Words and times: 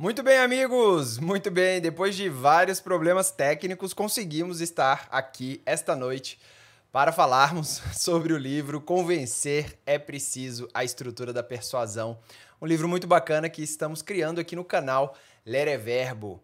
Muito 0.00 0.22
bem, 0.22 0.38
amigos! 0.38 1.18
Muito 1.18 1.50
bem, 1.50 1.80
depois 1.80 2.14
de 2.14 2.28
vários 2.28 2.78
problemas 2.78 3.32
técnicos, 3.32 3.92
conseguimos 3.92 4.60
estar 4.60 5.08
aqui 5.10 5.60
esta 5.66 5.96
noite 5.96 6.38
para 6.92 7.10
falarmos 7.10 7.82
sobre 7.92 8.32
o 8.32 8.38
livro 8.38 8.80
Convencer 8.80 9.76
é 9.84 9.98
Preciso 9.98 10.68
a 10.72 10.84
Estrutura 10.84 11.32
da 11.32 11.42
Persuasão. 11.42 12.16
Um 12.62 12.66
livro 12.66 12.88
muito 12.88 13.08
bacana 13.08 13.48
que 13.48 13.60
estamos 13.60 14.00
criando 14.00 14.40
aqui 14.40 14.54
no 14.54 14.64
canal 14.64 15.16
Ler 15.44 15.66
é 15.66 15.76
Verbo 15.76 16.40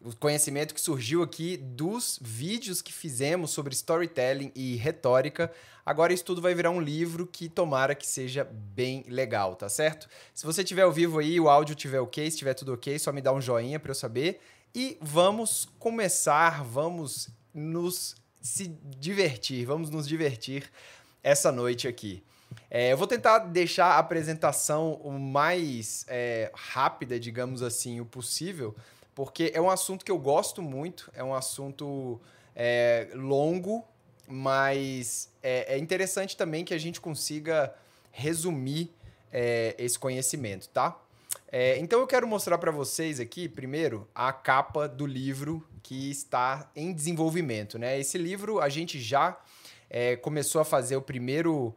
o 0.00 0.14
conhecimento 0.14 0.74
que 0.74 0.80
surgiu 0.80 1.22
aqui 1.22 1.56
dos 1.56 2.18
vídeos 2.22 2.80
que 2.80 2.92
fizemos 2.92 3.50
sobre 3.50 3.74
storytelling 3.74 4.52
e 4.54 4.76
retórica. 4.76 5.50
Agora 5.88 6.12
isso 6.12 6.24
tudo 6.24 6.42
vai 6.42 6.54
virar 6.54 6.70
um 6.70 6.80
livro 6.80 7.26
que 7.26 7.48
tomara 7.48 7.94
que 7.94 8.06
seja 8.06 8.44
bem 8.44 9.04
legal, 9.08 9.54
tá 9.54 9.68
certo? 9.68 10.06
Se 10.34 10.44
você 10.44 10.62
tiver 10.62 10.82
ao 10.82 10.92
vivo 10.92 11.18
aí, 11.18 11.40
o 11.40 11.48
áudio 11.48 11.74
tiver 11.74 12.00
ok, 12.00 12.30
se 12.30 12.36
tiver 12.36 12.52
tudo 12.52 12.74
ok, 12.74 12.98
só 12.98 13.10
me 13.12 13.22
dá 13.22 13.32
um 13.32 13.40
joinha 13.40 13.80
para 13.80 13.90
eu 13.90 13.94
saber. 13.94 14.38
E 14.74 14.98
vamos 15.00 15.66
começar, 15.78 16.62
vamos 16.62 17.30
nos 17.54 18.16
se 18.42 18.68
divertir, 18.98 19.64
vamos 19.64 19.88
nos 19.88 20.06
divertir 20.06 20.70
essa 21.22 21.50
noite 21.50 21.88
aqui. 21.88 22.22
É, 22.70 22.92
eu 22.92 22.96
vou 22.98 23.06
tentar 23.06 23.38
deixar 23.38 23.86
a 23.86 23.98
apresentação 23.98 25.00
o 25.02 25.12
mais 25.12 26.04
é, 26.06 26.50
rápida, 26.54 27.18
digamos 27.18 27.62
assim, 27.62 27.98
o 27.98 28.04
possível 28.04 28.76
porque 29.18 29.50
é 29.52 29.60
um 29.60 29.68
assunto 29.68 30.04
que 30.04 30.12
eu 30.12 30.18
gosto 30.18 30.62
muito, 30.62 31.10
é 31.12 31.24
um 31.24 31.34
assunto 31.34 32.20
é, 32.54 33.08
longo, 33.14 33.84
mas 34.28 35.30
é, 35.42 35.74
é, 35.74 35.78
interessante 35.78 36.36
também 36.36 36.64
que 36.64 36.74
a 36.74 36.78
gente 36.78 37.00
consiga 37.00 37.74
resumir 38.12 38.92
é, 39.32 39.74
esse 39.78 39.98
conhecimento, 39.98 40.68
tá? 40.68 41.00
É, 41.50 41.78
então 41.78 42.00
eu 42.00 42.06
quero 42.06 42.26
mostrar 42.26 42.58
para 42.58 42.70
vocês 42.70 43.18
aqui, 43.18 43.48
primeiro, 43.48 44.06
a 44.14 44.32
capa 44.32 44.86
do 44.86 45.06
livro 45.06 45.66
que 45.82 46.10
está 46.10 46.70
em 46.76 46.92
desenvolvimento, 46.92 47.78
né? 47.78 47.98
Esse 47.98 48.18
livro 48.18 48.60
a 48.60 48.68
gente 48.68 49.00
já 49.00 49.38
é, 49.88 50.16
começou 50.16 50.60
a 50.60 50.64
fazer 50.64 50.96
o 50.96 51.02
primeiro 51.02 51.74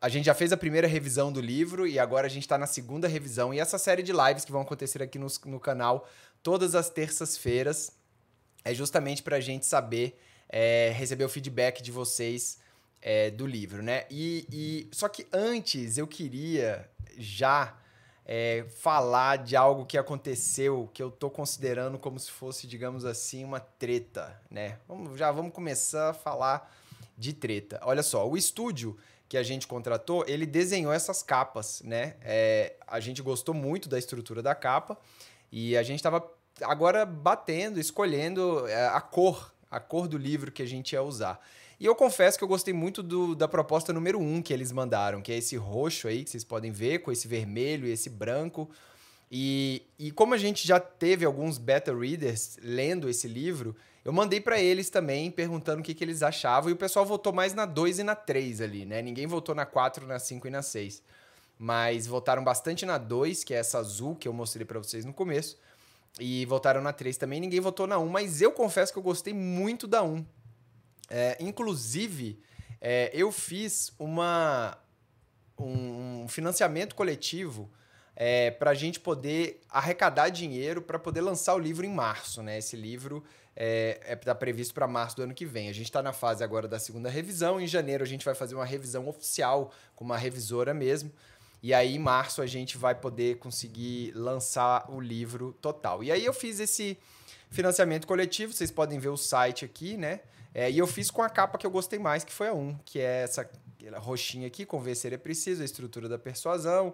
a 0.00 0.08
gente 0.10 0.26
já 0.26 0.34
fez 0.34 0.52
a 0.52 0.56
primeira 0.58 0.86
revisão 0.86 1.32
do 1.32 1.40
livro 1.40 1.86
e 1.86 1.98
agora 1.98 2.26
a 2.26 2.30
gente 2.30 2.42
está 2.42 2.58
na 2.58 2.66
segunda 2.66 3.08
revisão. 3.08 3.54
E 3.54 3.58
essa 3.58 3.78
série 3.78 4.02
de 4.02 4.12
lives 4.12 4.44
que 4.44 4.52
vão 4.52 4.60
acontecer 4.60 5.02
aqui 5.02 5.18
no, 5.18 5.28
no 5.46 5.58
canal 5.58 6.06
todas 6.42 6.74
as 6.74 6.90
terças-feiras 6.90 7.90
é 8.62 8.74
justamente 8.74 9.22
para 9.22 9.36
a 9.36 9.40
gente 9.40 9.64
saber 9.64 10.18
é, 10.48 10.92
receber 10.94 11.24
o 11.24 11.28
feedback 11.28 11.82
de 11.82 11.90
vocês 11.90 12.58
é, 13.00 13.30
do 13.30 13.46
livro, 13.46 13.82
né? 13.82 14.06
E, 14.10 14.46
e, 14.50 14.88
só 14.92 15.08
que 15.08 15.26
antes 15.32 15.98
eu 15.98 16.06
queria 16.06 16.88
já 17.16 17.76
é, 18.24 18.64
falar 18.78 19.38
de 19.38 19.54
algo 19.54 19.84
que 19.84 19.98
aconteceu 19.98 20.88
que 20.92 21.02
eu 21.02 21.10
tô 21.10 21.28
considerando 21.28 21.98
como 21.98 22.18
se 22.18 22.30
fosse, 22.30 22.66
digamos 22.66 23.04
assim, 23.04 23.44
uma 23.44 23.60
treta, 23.60 24.40
né? 24.50 24.78
Vamos, 24.88 25.18
já 25.18 25.30
vamos 25.30 25.52
começar 25.52 26.10
a 26.10 26.14
falar 26.14 26.72
de 27.16 27.32
treta. 27.32 27.78
Olha 27.82 28.02
só, 28.02 28.28
o 28.28 28.36
estúdio 28.36 28.96
que 29.28 29.36
a 29.36 29.42
gente 29.42 29.66
contratou, 29.66 30.24
ele 30.26 30.46
desenhou 30.46 30.92
essas 30.92 31.22
capas, 31.22 31.82
né? 31.82 32.16
É, 32.22 32.74
a 32.86 33.00
gente 33.00 33.20
gostou 33.20 33.54
muito 33.54 33.88
da 33.88 33.98
estrutura 33.98 34.42
da 34.42 34.54
capa 34.54 34.96
e 35.52 35.76
a 35.76 35.82
gente 35.82 35.98
estava 35.98 36.26
agora 36.62 37.04
batendo, 37.04 37.78
escolhendo 37.78 38.66
é, 38.66 38.86
a 38.86 39.00
cor, 39.00 39.52
a 39.70 39.80
cor 39.80 40.08
do 40.08 40.16
livro 40.16 40.52
que 40.52 40.62
a 40.62 40.66
gente 40.66 40.92
ia 40.92 41.02
usar. 41.02 41.40
E 41.78 41.86
eu 41.86 41.94
confesso 41.94 42.38
que 42.38 42.44
eu 42.44 42.48
gostei 42.48 42.72
muito 42.72 43.02
do, 43.02 43.34
da 43.34 43.48
proposta 43.48 43.92
número 43.92 44.18
um 44.20 44.40
que 44.40 44.52
eles 44.52 44.70
mandaram, 44.70 45.20
que 45.20 45.32
é 45.32 45.36
esse 45.36 45.56
roxo 45.56 46.08
aí, 46.08 46.24
que 46.24 46.30
vocês 46.30 46.44
podem 46.44 46.70
ver, 46.70 47.00
com 47.00 47.10
esse 47.10 47.26
vermelho 47.26 47.86
e 47.86 47.90
esse 47.90 48.08
branco. 48.08 48.70
E, 49.30 49.82
e 49.98 50.10
como 50.10 50.34
a 50.34 50.38
gente 50.38 50.66
já 50.66 50.78
teve 50.78 51.24
alguns 51.24 51.58
beta 51.58 51.92
readers 51.92 52.56
lendo 52.62 53.08
esse 53.08 53.26
livro, 53.26 53.74
eu 54.04 54.12
mandei 54.12 54.40
para 54.40 54.60
eles 54.60 54.90
também 54.90 55.30
perguntando 55.30 55.80
o 55.80 55.82
que, 55.82 55.94
que 55.94 56.04
eles 56.04 56.22
achavam. 56.22 56.70
E 56.70 56.72
o 56.72 56.76
pessoal 56.76 57.04
votou 57.04 57.32
mais 57.32 57.54
na 57.54 57.66
2 57.66 57.98
e 57.98 58.02
na 58.04 58.14
3 58.14 58.60
ali, 58.60 58.84
né? 58.84 59.02
Ninguém 59.02 59.26
votou 59.26 59.54
na 59.54 59.66
4, 59.66 60.06
na 60.06 60.18
5 60.18 60.46
e 60.46 60.50
na 60.50 60.62
6. 60.62 61.02
Mas 61.58 62.06
votaram 62.06 62.44
bastante 62.44 62.84
na 62.84 62.98
2, 62.98 63.42
que 63.44 63.54
é 63.54 63.58
essa 63.58 63.78
azul 63.78 64.14
que 64.14 64.28
eu 64.28 64.32
mostrei 64.32 64.64
para 64.64 64.78
vocês 64.78 65.04
no 65.04 65.12
começo. 65.12 65.58
E 66.18 66.46
votaram 66.46 66.80
na 66.80 66.92
3 66.92 67.16
também. 67.16 67.40
Ninguém 67.40 67.60
votou 67.60 67.86
na 67.86 67.98
1, 67.98 68.08
mas 68.08 68.40
eu 68.40 68.52
confesso 68.52 68.92
que 68.92 68.98
eu 68.98 69.02
gostei 69.02 69.34
muito 69.34 69.86
da 69.86 70.02
1. 70.02 70.24
É, 71.10 71.36
inclusive, 71.40 72.40
é, 72.80 73.10
eu 73.12 73.32
fiz 73.32 73.92
uma, 73.98 74.78
um 75.58 76.26
financiamento 76.28 76.94
coletivo 76.94 77.70
é, 78.16 78.50
para 78.50 78.70
a 78.70 78.74
gente 78.74 79.00
poder 79.00 79.60
arrecadar 79.68 80.28
dinheiro 80.28 80.80
para 80.80 80.98
poder 80.98 81.20
lançar 81.20 81.54
o 81.54 81.58
livro 81.58 81.84
em 81.84 81.92
março. 81.92 82.42
Né? 82.42 82.58
Esse 82.58 82.76
livro 82.76 83.24
é, 83.56 84.00
é 84.04 84.16
tá 84.16 84.34
previsto 84.34 84.74
para 84.74 84.86
março 84.86 85.16
do 85.16 85.22
ano 85.22 85.34
que 85.34 85.44
vem. 85.44 85.68
A 85.68 85.72
gente 85.72 85.86
está 85.86 86.02
na 86.02 86.12
fase 86.12 86.44
agora 86.44 86.68
da 86.68 86.78
segunda 86.78 87.08
revisão. 87.08 87.60
Em 87.60 87.66
janeiro 87.66 88.02
a 88.04 88.06
gente 88.06 88.24
vai 88.24 88.34
fazer 88.34 88.54
uma 88.54 88.64
revisão 88.64 89.08
oficial 89.08 89.72
com 89.94 90.04
uma 90.04 90.16
revisora 90.16 90.72
mesmo. 90.72 91.12
E 91.64 91.72
aí, 91.72 91.94
em 91.94 91.98
março, 91.98 92.42
a 92.42 92.46
gente 92.46 92.76
vai 92.76 92.94
poder 92.94 93.38
conseguir 93.38 94.12
lançar 94.14 94.84
o 94.90 95.00
livro 95.00 95.56
total. 95.62 96.04
E 96.04 96.12
aí, 96.12 96.22
eu 96.22 96.34
fiz 96.34 96.60
esse 96.60 96.98
financiamento 97.48 98.06
coletivo. 98.06 98.52
Vocês 98.52 98.70
podem 98.70 98.98
ver 98.98 99.08
o 99.08 99.16
site 99.16 99.64
aqui, 99.64 99.96
né? 99.96 100.20
É, 100.52 100.70
e 100.70 100.76
eu 100.76 100.86
fiz 100.86 101.10
com 101.10 101.22
a 101.22 101.30
capa 101.30 101.56
que 101.56 101.66
eu 101.66 101.70
gostei 101.70 101.98
mais, 101.98 102.22
que 102.22 102.34
foi 102.34 102.48
a 102.48 102.52
1, 102.52 102.76
que 102.84 103.00
é 103.00 103.22
essa 103.22 103.48
roxinha 103.94 104.46
aqui, 104.46 104.66
Convencer 104.66 105.14
é 105.14 105.16
Preciso, 105.16 105.62
a 105.62 105.64
estrutura 105.64 106.06
da 106.06 106.18
persuasão. 106.18 106.92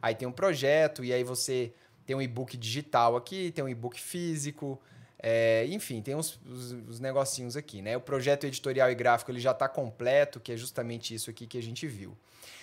Aí 0.00 0.14
tem 0.14 0.26
um 0.26 0.32
projeto, 0.32 1.04
e 1.04 1.12
aí 1.12 1.22
você 1.22 1.70
tem 2.06 2.16
um 2.16 2.22
e-book 2.22 2.56
digital 2.56 3.16
aqui, 3.16 3.52
tem 3.52 3.62
um 3.62 3.68
e-book 3.68 4.00
físico. 4.00 4.80
É, 5.22 5.66
enfim, 5.68 6.00
tem 6.00 6.14
uns, 6.14 6.40
os, 6.46 6.72
os, 6.88 7.00
negocinhos 7.00 7.54
aqui, 7.54 7.82
né? 7.82 7.94
O 7.98 8.00
projeto 8.00 8.44
editorial 8.44 8.90
e 8.90 8.94
gráfico 8.94 9.30
ele 9.30 9.40
já 9.40 9.50
está 9.50 9.68
completo, 9.68 10.40
que 10.40 10.52
é 10.52 10.56
justamente 10.56 11.14
isso 11.14 11.28
aqui 11.28 11.46
que 11.46 11.58
a 11.58 11.62
gente 11.62 11.86
viu. 11.86 12.16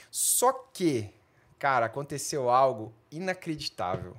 Só 0.10 0.52
que, 0.74 1.12
cara, 1.64 1.86
aconteceu 1.86 2.50
algo 2.50 2.94
inacreditável. 3.10 4.18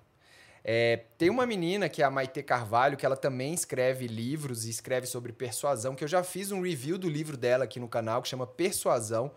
É, 0.65 1.03
tem 1.19 1.29
uma 1.29 1.47
menina 1.47 1.91
que 1.91 2.01
é 2.01 2.05
a 2.07 2.11
Maite 2.11 2.43
Carvalho, 2.43 2.97
que 2.97 3.05
ela 3.05 3.19
também 3.19 3.53
escreve 3.53 4.07
livros 4.07 4.65
e 4.65 4.71
escreve 4.71 5.07
sobre 5.07 5.31
persuasão, 5.31 5.95
que 5.95 6.03
eu 6.03 6.09
já 6.09 6.25
fiz 6.25 6.51
um 6.51 6.63
review 6.63 6.97
do 6.97 7.07
livro 7.07 7.37
dela 7.37 7.65
aqui 7.65 7.79
no 7.79 7.87
canal, 7.87 8.23
que 8.23 8.29
chama 8.29 8.47
Persuasão. 8.47 9.31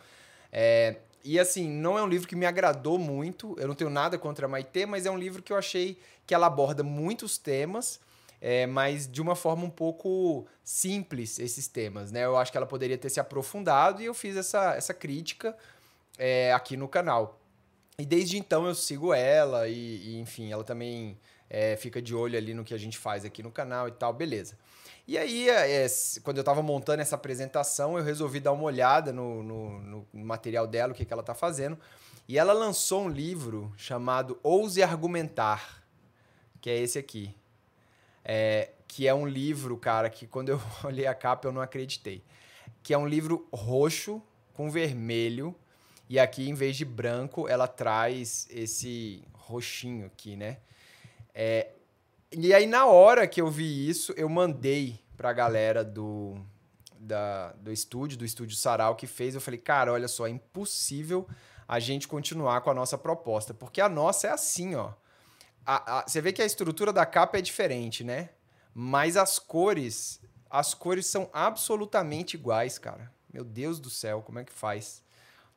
É, 0.53 0.99
e 1.21 1.37
assim, 1.37 1.69
não 1.69 1.97
é 1.97 2.01
um 2.01 2.07
livro 2.07 2.29
que 2.29 2.35
me 2.37 2.45
agradou 2.45 2.97
muito, 2.97 3.57
eu 3.59 3.67
não 3.67 3.75
tenho 3.75 3.89
nada 3.89 4.17
contra 4.17 4.45
a 4.45 4.47
Maite, 4.49 4.85
mas 4.85 5.05
é 5.05 5.11
um 5.11 5.17
livro 5.17 5.43
que 5.43 5.51
eu 5.51 5.57
achei 5.57 5.99
que 6.25 6.33
ela 6.33 6.47
aborda 6.47 6.83
muitos 6.83 7.37
temas 7.37 7.99
é, 8.39 8.65
mas 8.65 9.05
de 9.11 9.21
uma 9.21 9.35
forma 9.35 9.65
um 9.65 9.69
pouco 9.69 10.47
simples 10.63 11.39
esses 11.39 11.67
temas, 11.67 12.09
né? 12.09 12.23
Eu 12.23 12.37
acho 12.37 12.53
que 12.53 12.57
ela 12.57 12.67
poderia 12.67 12.97
ter 12.97 13.09
se 13.09 13.19
aprofundado 13.19 14.01
e 14.01 14.05
eu 14.05 14.13
fiz 14.13 14.37
essa, 14.37 14.75
essa 14.75 14.93
crítica 14.93 15.57
é, 16.17 16.53
aqui 16.53 16.77
no 16.77 16.87
canal. 16.87 17.37
E 17.99 18.05
desde 18.05 18.37
então 18.37 18.67
eu 18.67 18.75
sigo 18.75 19.11
ela 19.11 19.67
e, 19.67 19.73
e 19.73 20.19
enfim, 20.19 20.51
ela 20.51 20.63
também 20.63 21.17
é, 21.49 21.75
fica 21.75 21.99
de 21.99 22.13
olho 22.13 22.37
ali 22.37 22.53
no 22.53 22.63
que 22.63 22.75
a 22.75 22.77
gente 22.77 22.95
faz 22.95 23.25
aqui 23.25 23.41
no 23.41 23.49
canal 23.51 23.87
e 23.87 23.91
tal, 23.91 24.13
beleza. 24.13 24.55
E 25.07 25.17
aí, 25.17 25.49
é, 25.49 25.87
quando 26.21 26.37
eu 26.37 26.41
estava 26.41 26.61
montando 26.61 27.01
essa 27.01 27.15
apresentação, 27.15 27.97
eu 27.97 28.03
resolvi 28.03 28.39
dar 28.39 28.51
uma 28.51 28.65
olhada 28.65 29.11
no, 29.11 29.41
no, 29.41 29.79
no 29.81 30.07
material 30.13 30.67
dela, 30.67 30.93
o 30.93 30.95
que, 30.95 31.05
que 31.05 31.11
ela 31.11 31.23
está 31.23 31.33
fazendo. 31.33 31.75
E 32.27 32.37
ela 32.37 32.53
lançou 32.53 33.05
um 33.05 33.09
livro 33.09 33.73
chamado 33.77 34.37
Ouse 34.43 34.83
Argumentar, 34.83 35.83
que 36.61 36.69
é 36.69 36.77
esse 36.77 36.99
aqui. 36.99 37.33
É, 38.23 38.69
que 38.87 39.07
é 39.07 39.13
um 39.13 39.25
livro, 39.25 39.75
cara, 39.75 40.07
que 40.07 40.27
quando 40.27 40.49
eu 40.49 40.61
olhei 40.85 41.07
a 41.07 41.15
capa 41.15 41.47
eu 41.47 41.51
não 41.51 41.61
acreditei. 41.61 42.21
Que 42.83 42.93
é 42.93 42.97
um 42.97 43.07
livro 43.07 43.47
roxo 43.51 44.21
com 44.53 44.69
vermelho. 44.69 45.55
E 46.09 46.19
aqui, 46.19 46.49
em 46.49 46.53
vez 46.53 46.75
de 46.75 46.85
branco, 46.85 47.47
ela 47.47 47.67
traz 47.67 48.47
esse 48.49 49.23
roxinho 49.33 50.05
aqui, 50.05 50.35
né? 50.35 50.57
É, 51.33 51.71
e 52.31 52.53
aí, 52.53 52.65
na 52.65 52.85
hora 52.85 53.27
que 53.27 53.41
eu 53.41 53.49
vi 53.49 53.89
isso, 53.89 54.13
eu 54.17 54.27
mandei 54.29 54.99
pra 55.15 55.33
galera 55.33 55.83
do, 55.83 56.35
da, 56.99 57.51
do 57.53 57.71
estúdio, 57.71 58.17
do 58.17 58.25
estúdio 58.25 58.55
Sarau 58.55 58.95
que 58.95 59.07
fez. 59.07 59.35
Eu 59.35 59.41
falei, 59.41 59.59
cara, 59.59 59.91
olha 59.91 60.07
só, 60.07 60.27
é 60.27 60.29
impossível 60.29 61.27
a 61.67 61.79
gente 61.79 62.07
continuar 62.07 62.61
com 62.61 62.69
a 62.69 62.73
nossa 62.73 62.97
proposta. 62.97 63.53
Porque 63.53 63.81
a 63.81 63.89
nossa 63.89 64.27
é 64.27 64.31
assim, 64.31 64.75
ó 64.75 64.93
a, 65.67 65.99
a, 65.99 66.07
você 66.07 66.21
vê 66.21 66.31
que 66.31 66.41
a 66.41 66.45
estrutura 66.45 66.93
da 66.93 67.05
capa 67.05 67.37
é 67.37 67.41
diferente, 67.41 68.01
né? 68.01 68.29
Mas 68.73 69.17
as 69.17 69.37
cores, 69.37 70.21
as 70.49 70.73
cores 70.73 71.05
são 71.07 71.29
absolutamente 71.33 72.37
iguais, 72.37 72.79
cara. 72.79 73.11
Meu 73.31 73.43
Deus 73.43 73.77
do 73.77 73.89
céu, 73.89 74.21
como 74.21 74.39
é 74.39 74.45
que 74.45 74.53
faz? 74.53 75.03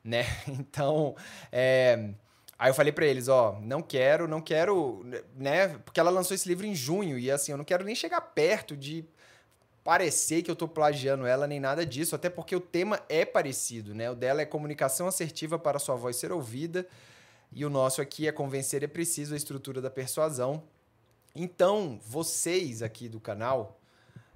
Né? 0.03 0.25
Então, 0.47 1.15
é... 1.51 2.09
Aí 2.57 2.69
eu 2.69 2.75
falei 2.75 2.91
para 2.91 3.07
eles, 3.07 3.27
ó, 3.27 3.59
não 3.59 3.81
quero, 3.81 4.27
não 4.27 4.39
quero, 4.39 5.03
né? 5.35 5.69
Porque 5.79 5.99
ela 5.99 6.11
lançou 6.11 6.35
esse 6.35 6.47
livro 6.47 6.63
em 6.63 6.75
junho 6.75 7.17
e 7.17 7.31
assim, 7.31 7.51
eu 7.51 7.57
não 7.57 7.65
quero 7.65 7.83
nem 7.83 7.95
chegar 7.95 8.21
perto 8.21 8.77
de 8.77 9.03
parecer 9.83 10.43
que 10.43 10.51
eu 10.51 10.55
tô 10.55 10.67
plagiando 10.67 11.25
ela 11.25 11.47
nem 11.47 11.59
nada 11.59 11.83
disso, 11.83 12.15
até 12.15 12.29
porque 12.29 12.55
o 12.55 12.59
tema 12.59 13.01
é 13.09 13.25
parecido, 13.25 13.95
né? 13.95 14.11
O 14.11 14.15
dela 14.15 14.43
é 14.43 14.45
comunicação 14.45 15.07
assertiva 15.07 15.57
para 15.57 15.79
sua 15.79 15.95
voz 15.95 16.17
ser 16.17 16.31
ouvida. 16.31 16.87
E 17.51 17.65
o 17.65 17.69
nosso 17.69 18.01
aqui 18.01 18.27
é 18.27 18.31
convencer 18.31 18.83
é 18.83 18.87
preciso 18.87 19.33
a 19.33 19.37
estrutura 19.37 19.81
da 19.81 19.89
persuasão. 19.89 20.63
Então, 21.35 21.99
vocês 22.05 22.81
aqui 22.81 23.09
do 23.09 23.19
canal, 23.19 23.79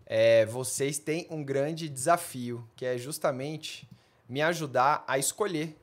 é, 0.06 0.46
vocês 0.46 0.98
têm 0.98 1.28
um 1.30 1.44
grande 1.44 1.88
desafio, 1.88 2.68
que 2.76 2.86
é 2.86 2.98
justamente 2.98 3.88
me 4.28 4.42
ajudar 4.42 5.04
a 5.08 5.18
escolher. 5.18 5.78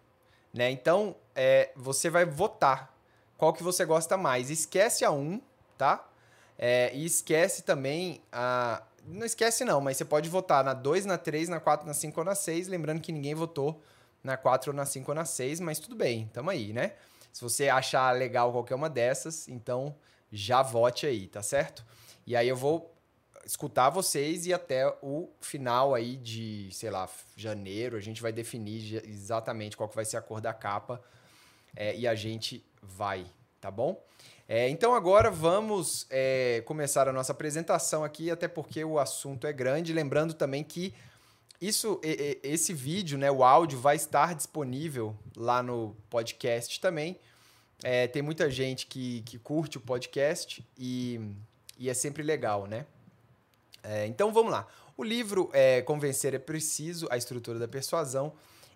Né? 0.52 0.70
Então, 0.70 1.16
é, 1.34 1.70
você 1.74 2.10
vai 2.10 2.24
votar 2.24 2.94
qual 3.36 3.52
que 3.52 3.62
você 3.62 3.84
gosta 3.84 4.16
mais. 4.16 4.50
Esquece 4.50 5.04
a 5.04 5.10
1, 5.10 5.40
tá? 5.78 6.06
É, 6.58 6.94
e 6.94 7.04
esquece 7.04 7.62
também 7.62 8.22
a. 8.30 8.82
Não 9.04 9.26
esquece, 9.26 9.64
não, 9.64 9.80
mas 9.80 9.96
você 9.96 10.04
pode 10.04 10.28
votar 10.28 10.62
na 10.62 10.74
2, 10.74 11.06
na 11.06 11.18
3, 11.18 11.48
na 11.48 11.58
4, 11.58 11.84
na 11.86 11.92
5 11.92 12.20
ou 12.20 12.24
na 12.24 12.36
6. 12.36 12.68
Lembrando 12.68 13.00
que 13.00 13.10
ninguém 13.10 13.34
votou 13.34 13.82
na 14.22 14.36
4 14.36 14.70
ou 14.70 14.76
na 14.76 14.86
5 14.86 15.10
ou 15.10 15.14
na 15.14 15.24
6, 15.24 15.58
mas 15.58 15.80
tudo 15.80 15.96
bem, 15.96 16.30
tamo 16.32 16.50
aí, 16.50 16.72
né? 16.72 16.92
Se 17.32 17.42
você 17.42 17.68
achar 17.68 18.14
legal 18.14 18.52
qualquer 18.52 18.74
uma 18.76 18.88
dessas, 18.88 19.48
então 19.48 19.94
já 20.30 20.62
vote 20.62 21.06
aí, 21.06 21.26
tá 21.26 21.42
certo? 21.42 21.84
E 22.24 22.36
aí 22.36 22.46
eu 22.46 22.56
vou 22.56 22.91
escutar 23.44 23.90
vocês 23.90 24.46
e 24.46 24.52
até 24.52 24.86
o 25.02 25.28
final 25.40 25.94
aí 25.94 26.16
de, 26.16 26.68
sei 26.72 26.90
lá, 26.90 27.08
janeiro, 27.36 27.96
a 27.96 28.00
gente 28.00 28.22
vai 28.22 28.32
definir 28.32 29.02
exatamente 29.08 29.76
qual 29.76 29.88
que 29.88 29.96
vai 29.96 30.04
ser 30.04 30.16
a 30.16 30.22
cor 30.22 30.40
da 30.40 30.52
capa 30.52 31.02
é, 31.76 31.96
e 31.96 32.06
a 32.06 32.14
gente 32.14 32.64
vai, 32.82 33.26
tá 33.60 33.70
bom? 33.70 34.02
É, 34.48 34.68
então 34.68 34.94
agora 34.94 35.30
vamos 35.30 36.06
é, 36.10 36.62
começar 36.66 37.08
a 37.08 37.12
nossa 37.12 37.32
apresentação 37.32 38.04
aqui, 38.04 38.30
até 38.30 38.48
porque 38.48 38.84
o 38.84 38.98
assunto 38.98 39.46
é 39.46 39.52
grande. 39.52 39.92
Lembrando 39.92 40.34
também 40.34 40.62
que 40.62 40.94
isso, 41.60 42.00
esse 42.42 42.72
vídeo, 42.74 43.16
né, 43.16 43.30
o 43.30 43.44
áudio 43.44 43.78
vai 43.78 43.94
estar 43.94 44.34
disponível 44.34 45.16
lá 45.36 45.62
no 45.62 45.96
podcast 46.10 46.80
também. 46.80 47.18
É, 47.84 48.06
tem 48.06 48.20
muita 48.20 48.50
gente 48.50 48.86
que, 48.86 49.22
que 49.22 49.38
curte 49.38 49.78
o 49.78 49.80
podcast 49.80 50.64
e, 50.76 51.20
e 51.78 51.88
é 51.88 51.94
sempre 51.94 52.22
legal, 52.22 52.66
né? 52.66 52.84
É, 53.82 54.06
então 54.06 54.32
vamos 54.32 54.52
lá. 54.52 54.66
O 54.96 55.02
livro 55.02 55.50
é, 55.52 55.82
Convencer 55.82 56.34
é 56.34 56.38
Preciso, 56.38 57.08
a 57.10 57.16
estrutura 57.16 57.58
da 57.58 57.66
persuasão, 57.66 58.32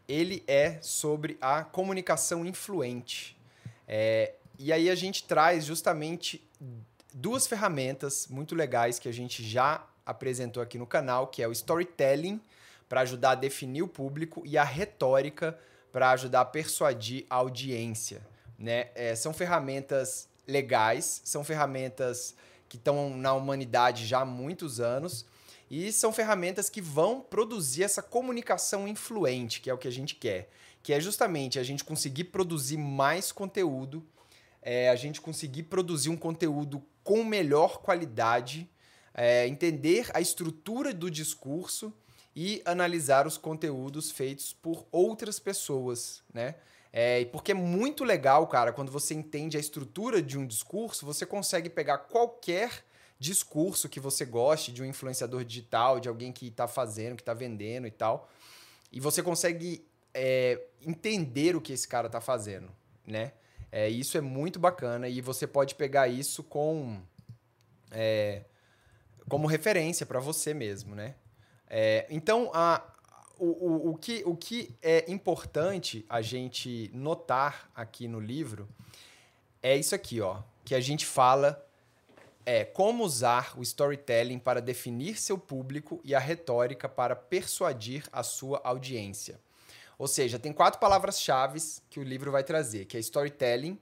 ele 0.09 0.43
é 0.47 0.79
sobre 0.81 1.37
a 1.41 1.63
comunicação 1.65 2.45
influente. 2.45 3.37
É, 3.87 4.35
e 4.59 4.73
aí 4.73 4.89
a 4.89 4.95
gente 4.95 5.25
traz 5.25 5.65
justamente 5.65 6.43
duas 7.13 7.47
ferramentas 7.47 8.27
muito 8.29 8.55
legais 8.55 8.99
que 8.99 9.09
a 9.09 9.13
gente 9.13 9.45
já 9.45 9.87
apresentou 10.05 10.63
aqui 10.63 10.79
no 10.79 10.87
canal, 10.87 11.27
que 11.27 11.43
é 11.43 11.49
o 11.49 11.53
storytelling, 11.53 12.41
para 12.89 13.01
ajudar 13.01 13.33
a 13.33 13.35
definir 13.35 13.83
o 13.83 13.89
público, 13.89 14.43
e 14.47 14.57
a 14.57 14.65
retórica, 14.65 15.59
para 15.93 16.11
ajudar 16.11 16.43
a 16.43 16.45
persuadir 16.45 17.27
a 17.29 17.37
audiência. 17.37 18.25
Né? 18.59 18.89
É, 18.95 19.15
são 19.15 19.33
ferramentas 19.33 20.29
legais, 20.47 21.21
são 21.25 21.43
ferramentas 21.43 22.35
que 22.69 22.77
estão 22.77 23.17
na 23.17 23.33
humanidade 23.33 24.07
já 24.07 24.21
há 24.21 24.25
muitos 24.25 24.81
anos 24.81 25.27
e 25.71 25.93
são 25.93 26.13
ferramentas 26.13 26.71
que 26.71 26.81
vão 26.81 27.21
produzir 27.21 27.83
essa 27.83 28.03
comunicação 28.03 28.87
influente, 28.87 29.61
que 29.61 29.69
é 29.69 29.75
o 29.75 29.79
que 29.79 29.89
a 29.89 29.93
gente 29.93 30.15
quer, 30.15 30.51
que 30.83 30.93
é 30.93 31.01
justamente 31.01 31.59
a 31.59 31.63
gente 31.63 31.83
conseguir 31.83 32.25
produzir 32.25 32.77
mais 32.77 33.33
conteúdo, 33.33 34.07
é, 34.63 34.89
a 34.89 34.97
gente 34.97 35.21
conseguir 35.21 35.65
produzir 35.65 36.09
um 36.09 36.17
conteúdo 36.17 36.83
com 37.03 37.25
melhor 37.25 37.79
qualidade, 37.79 38.69
é, 39.15 39.47
entender 39.47 40.11
a 40.15 40.21
estrutura 40.21 40.93
do 40.93 41.11
discurso 41.11 41.93
e 42.35 42.61
analisar 42.65 43.27
os 43.27 43.39
conteúdos 43.39 44.11
feitos 44.11 44.53
por 44.53 44.87
outras 44.93 45.39
pessoas, 45.39 46.23
né? 46.33 46.57
É, 46.99 47.27
porque 47.27 47.53
é 47.53 47.55
muito 47.55 48.05
legal, 48.05 48.47
cara, 48.47 48.73
quando 48.73 48.91
você 48.91 49.13
entende 49.13 49.59
a 49.59 49.61
estrutura 49.61 50.23
de 50.23 50.39
um 50.39 50.47
discurso, 50.47 51.05
você 51.05 51.27
consegue 51.27 51.69
pegar 51.69 51.99
qualquer 51.99 52.83
discurso 53.19 53.87
que 53.87 54.01
você 54.01 54.25
goste 54.25 54.73
de 54.73 54.83
um 54.83 54.87
influenciador 54.87 55.45
digital, 55.45 56.01
de 56.01 56.09
alguém 56.09 56.33
que 56.33 56.47
está 56.47 56.67
fazendo, 56.67 57.15
que 57.15 57.21
está 57.21 57.35
vendendo 57.35 57.87
e 57.87 57.91
tal, 57.91 58.31
e 58.91 58.99
você 58.99 59.23
consegue 59.23 59.87
é, 60.15 60.59
entender 60.81 61.55
o 61.55 61.61
que 61.61 61.75
esse 61.75 61.87
cara 61.87 62.07
está 62.07 62.19
fazendo, 62.19 62.71
né? 63.07 63.33
É, 63.71 63.91
isso 63.91 64.17
é 64.17 64.23
muito 64.23 64.59
bacana 64.59 65.07
e 65.07 65.21
você 65.21 65.47
pode 65.47 65.75
pegar 65.75 66.09
isso 66.09 66.43
com 66.43 66.99
é, 67.91 68.43
como 69.29 69.47
referência 69.47 70.07
para 70.07 70.19
você 70.19 70.55
mesmo, 70.55 70.95
né? 70.95 71.15
É, 71.69 72.07
então, 72.09 72.51
a, 72.55 72.83
o, 73.39 73.45
o, 73.47 73.91
o, 73.91 73.97
que, 73.97 74.23
o 74.25 74.37
que 74.37 74.75
é 74.83 75.11
importante 75.11 76.05
a 76.09 76.23
gente 76.23 76.91
notar 76.95 77.71
aqui 77.75 78.09
no 78.09 78.21
livro 78.21 78.69
é 79.63 79.77
isso 79.77 79.95
aqui, 79.95 80.21
ó, 80.21 80.39
que 80.65 80.75
a 80.75 80.81
gente 80.81 81.05
fala 81.05 81.63
é 82.45 82.65
como 82.65 83.03
usar 83.03 83.59
o 83.59 83.63
storytelling 83.63 84.39
para 84.39 84.63
definir 84.63 85.19
seu 85.19 85.37
público 85.37 86.01
e 86.05 86.15
a 86.15 86.21
retórica 86.21 86.89
para 86.89 87.17
persuadir 87.17 88.05
a 88.13 88.23
sua 88.23 88.61
audiência. 88.63 89.41
Ou 89.99 90.07
seja, 90.07 90.39
tem 90.39 90.53
quatro 90.53 90.79
palavras-chave 90.79 91.59
que 91.91 91.99
o 91.99 92.05
livro 92.05 92.31
vai 92.31 92.45
trazer, 92.45 92.85
que 92.85 92.97
é 92.97 93.01
storytelling, 93.01 93.77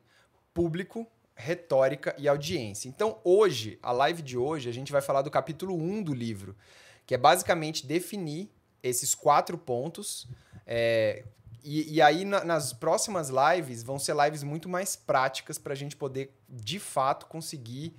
público, 0.55 1.07
retórica 1.35 2.15
e 2.17 2.27
audiência. 2.27 2.89
Então, 2.89 3.19
hoje, 3.23 3.79
a 3.83 3.93
live 3.93 4.23
de 4.23 4.39
hoje, 4.39 4.69
a 4.71 4.73
gente 4.73 4.93
vai 4.93 5.03
falar 5.03 5.21
do 5.21 5.31
capítulo 5.31 5.75
1 5.75 6.03
do 6.03 6.15
livro, 6.15 6.57
que 7.05 7.15
é 7.15 7.19
basicamente 7.19 7.87
definir 7.87 8.51
esses 8.89 9.15
quatro 9.15 9.57
pontos. 9.57 10.27
É, 10.67 11.25
e, 11.63 11.95
e, 11.95 12.03
aí, 12.03 12.25
na, 12.25 12.45
nas 12.45 12.73
próximas 12.73 13.31
lives, 13.31 13.83
vão 13.83 13.99
ser 13.99 14.15
lives 14.17 14.43
muito 14.43 14.69
mais 14.69 14.95
práticas 14.95 15.59
para 15.59 15.73
a 15.73 15.77
gente 15.77 15.97
poder, 15.97 16.31
de 16.49 16.79
fato, 16.79 17.27
conseguir 17.27 17.95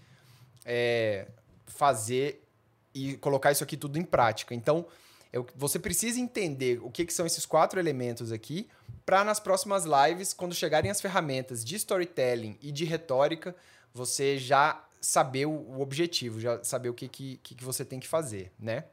é, 0.64 1.28
fazer 1.66 2.44
e 2.94 3.18
colocar 3.18 3.52
isso 3.52 3.64
aqui 3.64 3.76
tudo 3.76 3.98
em 3.98 4.04
prática. 4.04 4.54
Então, 4.54 4.86
eu, 5.34 5.46
você 5.56 5.80
precisa 5.80 6.20
entender 6.20 6.80
o 6.82 6.90
que, 6.90 7.06
que 7.06 7.14
são 7.14 7.26
esses 7.26 7.46
quatro 7.46 7.80
elementos 7.80 8.32
aqui, 8.32 8.70
para 9.06 9.24
nas 9.24 9.40
próximas 9.40 9.84
lives, 9.84 10.34
quando 10.34 10.56
chegarem 10.56 10.90
as 10.90 11.02
ferramentas 11.02 11.64
de 11.64 11.76
storytelling 11.76 12.58
e 12.62 12.72
de 12.72 12.86
retórica, 12.86 13.56
você 13.94 14.38
já 14.38 14.84
saber 15.02 15.46
o, 15.46 15.80
objetivo, 15.80 16.40
já 16.40 16.64
saber 16.64 16.90
o 16.90 16.94
que, 16.94 17.08
que, 17.08 17.38
que 17.38 17.64
você 17.64 17.86
tem 17.86 18.00
que 18.00 18.08
fazer, 18.08 18.52
né? 18.60 18.86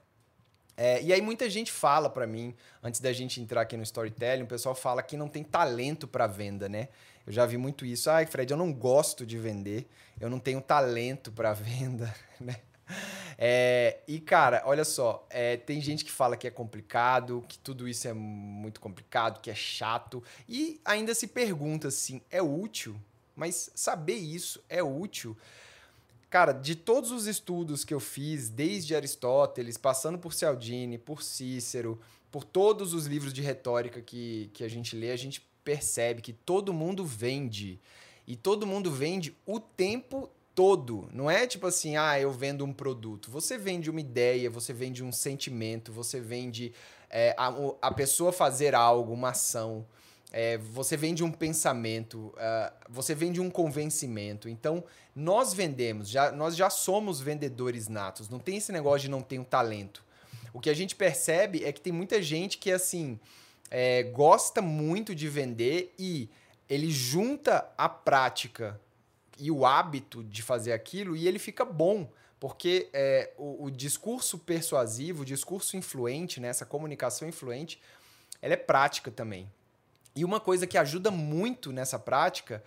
É, 0.77 1.03
e 1.03 1.13
aí 1.13 1.21
muita 1.21 1.49
gente 1.51 1.71
fala 1.71 2.09
para 2.09 2.27
mim, 2.27 2.55
antes 2.83 3.01
da 3.01 3.13
gente 3.13 3.41
entrar 3.41 3.63
aqui 3.63 3.77
no 3.77 3.83
storytelling, 3.83 4.45
o 4.45 4.47
pessoal 4.47 4.75
fala 4.75 5.03
que 5.03 5.17
não 5.17 5.29
tem 5.29 5.45
talento 5.45 6.09
para 6.09 6.27
venda, 6.27 6.69
né? 6.69 6.89
Eu 7.27 7.33
já 7.33 7.47
vi 7.47 7.57
muito 7.57 7.85
isso. 7.85 8.11
Ai, 8.11 8.27
Fred, 8.27 8.51
eu 8.51 8.57
não 8.57 8.73
gosto 8.73 9.25
de 9.25 9.39
vender, 9.39 9.87
eu 10.21 10.29
não 10.29 10.39
tenho 10.39 10.61
talento 10.61 11.31
para 11.31 11.53
venda, 11.55 12.15
né? 12.41 12.57
É, 13.39 14.01
e 14.07 14.21
cara, 14.21 14.63
olha 14.67 14.85
só, 14.85 15.27
é, 15.31 15.57
tem 15.57 15.81
gente 15.81 16.05
que 16.05 16.11
fala 16.11 16.37
que 16.37 16.47
é 16.47 16.51
complicado, 16.51 17.45
que 17.49 17.59
tudo 17.59 17.89
isso 17.89 18.07
é 18.07 18.13
muito 18.13 18.81
complicado, 18.81 19.41
que 19.41 19.51
é 19.51 19.55
chato, 19.55 20.23
e 20.49 20.81
ainda 20.85 21.15
se 21.15 21.27
pergunta 21.27 21.89
assim: 21.89 22.21
é 22.31 22.43
útil? 22.43 22.97
Mas 23.35 23.71
saber 23.75 24.17
isso 24.17 24.63
é 24.69 24.83
útil? 24.83 25.37
Cara, 26.33 26.53
de 26.55 26.75
todos 26.75 27.11
os 27.11 27.27
estudos 27.27 27.85
que 27.85 27.93
eu 27.93 28.01
fiz, 28.01 28.49
desde 28.49 28.97
Aristóteles, 28.97 29.77
passando 29.77 30.19
por 30.19 30.33
Cialdini, 30.33 30.97
por 30.97 31.23
Cícero, 31.23 32.01
por 32.31 32.43
todos 32.43 32.95
os 32.95 33.05
livros 33.05 33.35
de 33.35 33.43
retórica 33.43 34.01
que, 34.01 34.51
que 34.55 34.65
a 34.65 34.69
gente 34.69 34.97
lê, 34.97 35.11
a 35.11 35.17
gente 35.17 35.47
percebe 35.63 36.23
que 36.23 36.33
todo 36.33 36.73
mundo 36.73 37.05
vende. 37.05 37.79
E 38.27 38.35
todo 38.35 38.67
mundo 38.67 38.91
vende 38.91 39.37
o 39.45 39.61
tempo 39.61 40.31
todo. 40.55 41.07
Não 41.13 41.31
é 41.31 41.47
tipo 41.47 41.67
assim, 41.67 41.99
ah, 41.99 42.19
eu 42.19 42.33
vendo 42.33 42.65
um 42.65 42.73
produto. 42.73 43.31
Você 43.31 43.59
vende 43.59 43.91
uma 43.91 44.01
ideia, 44.01 44.49
você 44.49 44.73
vende 44.73 45.05
um 45.05 45.13
sentimento, 45.13 45.93
você 45.93 46.19
vende 46.19 46.73
é, 47.11 47.35
a, 47.37 47.53
a 47.83 47.93
pessoa 47.93 48.33
fazer 48.33 48.75
algo, 48.75 49.13
uma 49.13 49.33
ação. 49.33 49.85
É, 50.33 50.57
você 50.57 50.97
vende 50.97 51.23
um 51.23 51.31
pensamento, 51.31 52.35
uh, 52.37 52.73
você 52.89 53.15
vende 53.15 53.39
um 53.39 53.51
convencimento. 53.51 54.49
Então, 54.49 54.83
nós 55.15 55.53
vendemos, 55.53 56.09
já, 56.09 56.33
nós 56.33 56.57
já 56.57 56.71
somos 56.71 57.21
vendedores 57.21 57.87
natos. 57.87 58.31
Não 58.31 58.39
tem 58.39 58.57
esse 58.57 58.73
negócio 58.73 59.01
de 59.01 59.11
não 59.11 59.21
ter 59.21 59.39
um 59.39 59.45
talento. 59.45 60.03
O 60.55 60.59
que 60.61 60.71
a 60.71 60.75
gente 60.75 60.97
percebe 60.97 61.65
é 61.65 61.73
que 61.73 61.83
tem 61.83 61.93
muita 61.93 62.23
gente 62.23 62.57
que, 62.57 62.73
assim, 62.73 63.21
é, 63.71 64.05
gosta 64.05 64.63
muito 64.63 65.15
de 65.15 65.29
vender 65.29 65.95
e 65.99 66.31
ele 66.69 66.91
junta 66.91 67.71
a 67.77 67.89
prática 67.89 68.81
e 69.39 69.51
o 69.51 69.67
hábito 69.67 70.25
de 70.25 70.43
fazer 70.43 70.73
aquilo 70.73 71.15
e 71.15 71.29
ele 71.29 71.39
fica 71.39 71.65
bom. 71.65 72.11
Porque 72.41 72.89
é, 72.93 73.33
o, 73.37 73.67
o 73.67 73.71
discurso 73.71 74.39
persuasivo, 74.39 75.23
o 75.23 75.25
discurso 75.25 75.77
influente, 75.77 76.41
né, 76.41 76.49
essa 76.49 76.67
comunicação 76.67 77.29
influente, 77.29 77.81
ela 78.41 78.55
é 78.55 78.57
prática 78.57 79.11
também. 79.11 79.49
E 80.15 80.25
uma 80.25 80.41
coisa 80.41 80.67
que 80.67 80.77
ajuda 80.77 81.11
muito 81.11 81.73
nessa 81.73 81.99
prática 81.99 82.63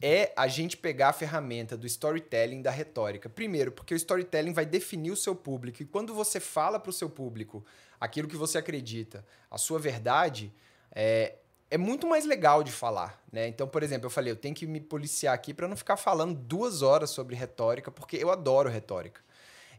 é 0.00 0.32
a 0.36 0.46
gente 0.46 0.76
pegar 0.76 1.08
a 1.08 1.12
ferramenta 1.12 1.76
do 1.76 1.86
storytelling 1.86 2.62
da 2.62 2.70
retórica. 2.70 3.28
Primeiro, 3.28 3.72
porque 3.72 3.94
o 3.94 3.96
storytelling 3.96 4.52
vai 4.52 4.64
definir 4.64 5.10
o 5.10 5.16
seu 5.16 5.34
público. 5.34 5.82
E 5.82 5.86
quando 5.86 6.14
você 6.14 6.38
fala 6.38 6.78
para 6.78 6.90
o 6.90 6.92
seu 6.92 7.10
público 7.10 7.64
aquilo 8.00 8.28
que 8.28 8.36
você 8.36 8.58
acredita, 8.58 9.24
a 9.50 9.58
sua 9.58 9.78
verdade, 9.78 10.52
é, 10.92 11.34
é 11.70 11.76
muito 11.76 12.06
mais 12.06 12.24
legal 12.24 12.62
de 12.62 12.70
falar, 12.70 13.20
né? 13.32 13.48
Então, 13.48 13.66
por 13.66 13.82
exemplo, 13.82 14.06
eu 14.06 14.10
falei, 14.10 14.32
eu 14.32 14.36
tenho 14.36 14.54
que 14.54 14.66
me 14.66 14.80
policiar 14.80 15.34
aqui 15.34 15.52
para 15.52 15.66
não 15.66 15.76
ficar 15.76 15.96
falando 15.96 16.34
duas 16.34 16.80
horas 16.80 17.10
sobre 17.10 17.34
retórica, 17.34 17.90
porque 17.90 18.16
eu 18.16 18.30
adoro 18.30 18.70
retórica. 18.70 19.20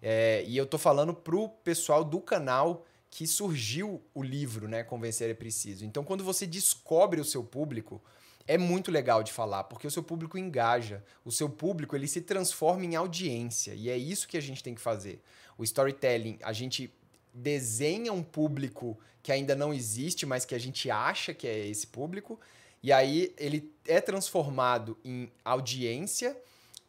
É, 0.02 0.44
e 0.46 0.56
eu 0.58 0.66
tô 0.66 0.78
falando 0.78 1.14
pro 1.14 1.50
pessoal 1.50 2.04
do 2.04 2.20
canal 2.20 2.86
que 3.10 3.26
surgiu 3.26 4.02
o 4.14 4.22
livro, 4.22 4.68
né? 4.68 4.84
Convencer 4.84 5.30
é 5.30 5.34
preciso. 5.34 5.86
Então, 5.86 6.04
quando 6.04 6.24
você 6.24 6.46
descobre 6.46 7.20
o 7.20 7.26
seu 7.26 7.44
público, 7.44 8.02
é 8.48 8.58
muito 8.58 8.92
legal 8.92 9.24
de 9.24 9.32
falar, 9.32 9.66
porque 9.66 9.88
o 9.88 9.92
seu 9.92 10.04
público 10.04 10.38
engaja. 10.38 11.04
O 11.24 11.32
seu 11.32 11.50
público, 11.50 11.96
ele 11.96 12.08
se 12.08 12.22
transforma 12.22 12.86
em 12.86 12.96
audiência. 12.96 13.74
E 13.74 13.90
é 13.90 13.98
isso 13.98 14.28
que 14.28 14.38
a 14.38 14.42
gente 14.42 14.64
tem 14.64 14.76
que 14.76 14.82
fazer. 14.82 15.22
O 15.58 15.64
storytelling, 15.64 16.40
a 16.42 16.54
gente 16.54 16.94
desenha 17.34 18.12
um 18.12 18.24
público 18.24 18.98
que 19.22 19.32
ainda 19.32 19.56
não 19.56 19.74
existe, 19.74 20.26
mas 20.26 20.46
que 20.46 20.56
a 20.56 20.60
gente 20.60 20.90
acha 20.90 21.34
que 21.34 21.48
é 21.48 21.68
esse 21.68 21.88
público. 21.88 22.40
E 22.82 22.92
aí 22.92 23.34
ele 23.38 23.72
é 23.86 24.00
transformado 24.00 24.98
em 25.04 25.32
audiência 25.44 26.36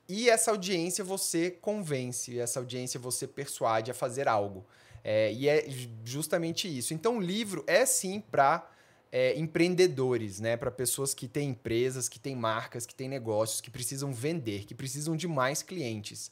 e 0.08 0.28
essa 0.28 0.50
audiência 0.50 1.04
você 1.04 1.50
convence, 1.50 2.38
essa 2.38 2.58
audiência 2.58 2.98
você 2.98 3.26
persuade 3.26 3.90
a 3.90 3.94
fazer 3.94 4.28
algo. 4.28 4.66
É, 5.02 5.32
e 5.32 5.48
é 5.48 5.66
justamente 6.04 6.66
isso. 6.68 6.92
Então, 6.92 7.18
o 7.18 7.20
livro 7.20 7.64
é 7.66 7.86
sim 7.86 8.20
para 8.20 8.68
é, 9.12 9.38
empreendedores, 9.38 10.40
né? 10.40 10.56
Para 10.56 10.70
pessoas 10.70 11.14
que 11.14 11.26
têm 11.26 11.50
empresas, 11.50 12.08
que 12.08 12.20
têm 12.20 12.36
marcas, 12.36 12.86
que 12.86 12.94
têm 12.94 13.08
negócios, 13.08 13.60
que 13.60 13.70
precisam 13.70 14.12
vender, 14.12 14.64
que 14.64 14.74
precisam 14.74 15.16
de 15.16 15.26
mais 15.26 15.62
clientes. 15.62 16.30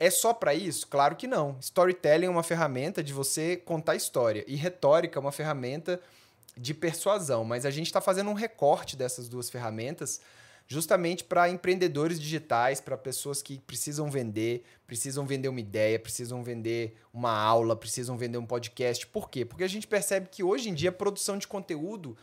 É 0.00 0.10
só 0.10 0.32
para 0.32 0.54
isso? 0.54 0.86
Claro 0.86 1.16
que 1.16 1.26
não. 1.26 1.56
Storytelling 1.60 2.26
é 2.26 2.30
uma 2.30 2.42
ferramenta 2.42 3.02
de 3.02 3.12
você 3.12 3.56
contar 3.56 3.96
história 3.96 4.44
e 4.46 4.54
retórica 4.54 5.18
é 5.18 5.20
uma 5.20 5.32
ferramenta 5.32 6.00
de 6.56 6.74
persuasão, 6.74 7.44
mas 7.44 7.64
a 7.64 7.70
gente 7.70 7.86
está 7.86 8.00
fazendo 8.00 8.30
um 8.30 8.34
recorte 8.34 8.96
dessas 8.96 9.28
duas 9.28 9.48
ferramentas 9.48 10.20
justamente 10.68 11.24
para 11.24 11.48
empreendedores 11.48 12.20
digitais, 12.20 12.78
para 12.78 12.96
pessoas 12.96 13.40
que 13.40 13.58
precisam 13.58 14.10
vender, 14.10 14.62
precisam 14.86 15.26
vender 15.26 15.48
uma 15.48 15.60
ideia, 15.60 15.98
precisam 15.98 16.44
vender 16.44 16.94
uma 17.12 17.32
aula, 17.32 17.74
precisam 17.74 18.18
vender 18.18 18.36
um 18.36 18.44
podcast. 18.44 19.06
Por 19.06 19.30
quê? 19.30 19.46
Porque 19.46 19.64
a 19.64 19.68
gente 19.68 19.86
percebe 19.86 20.28
que 20.30 20.44
hoje 20.44 20.68
em 20.68 20.74
dia 20.74 20.90
a 20.90 20.92
produção 20.92 21.38
de 21.38 21.48
conteúdo 21.48 22.16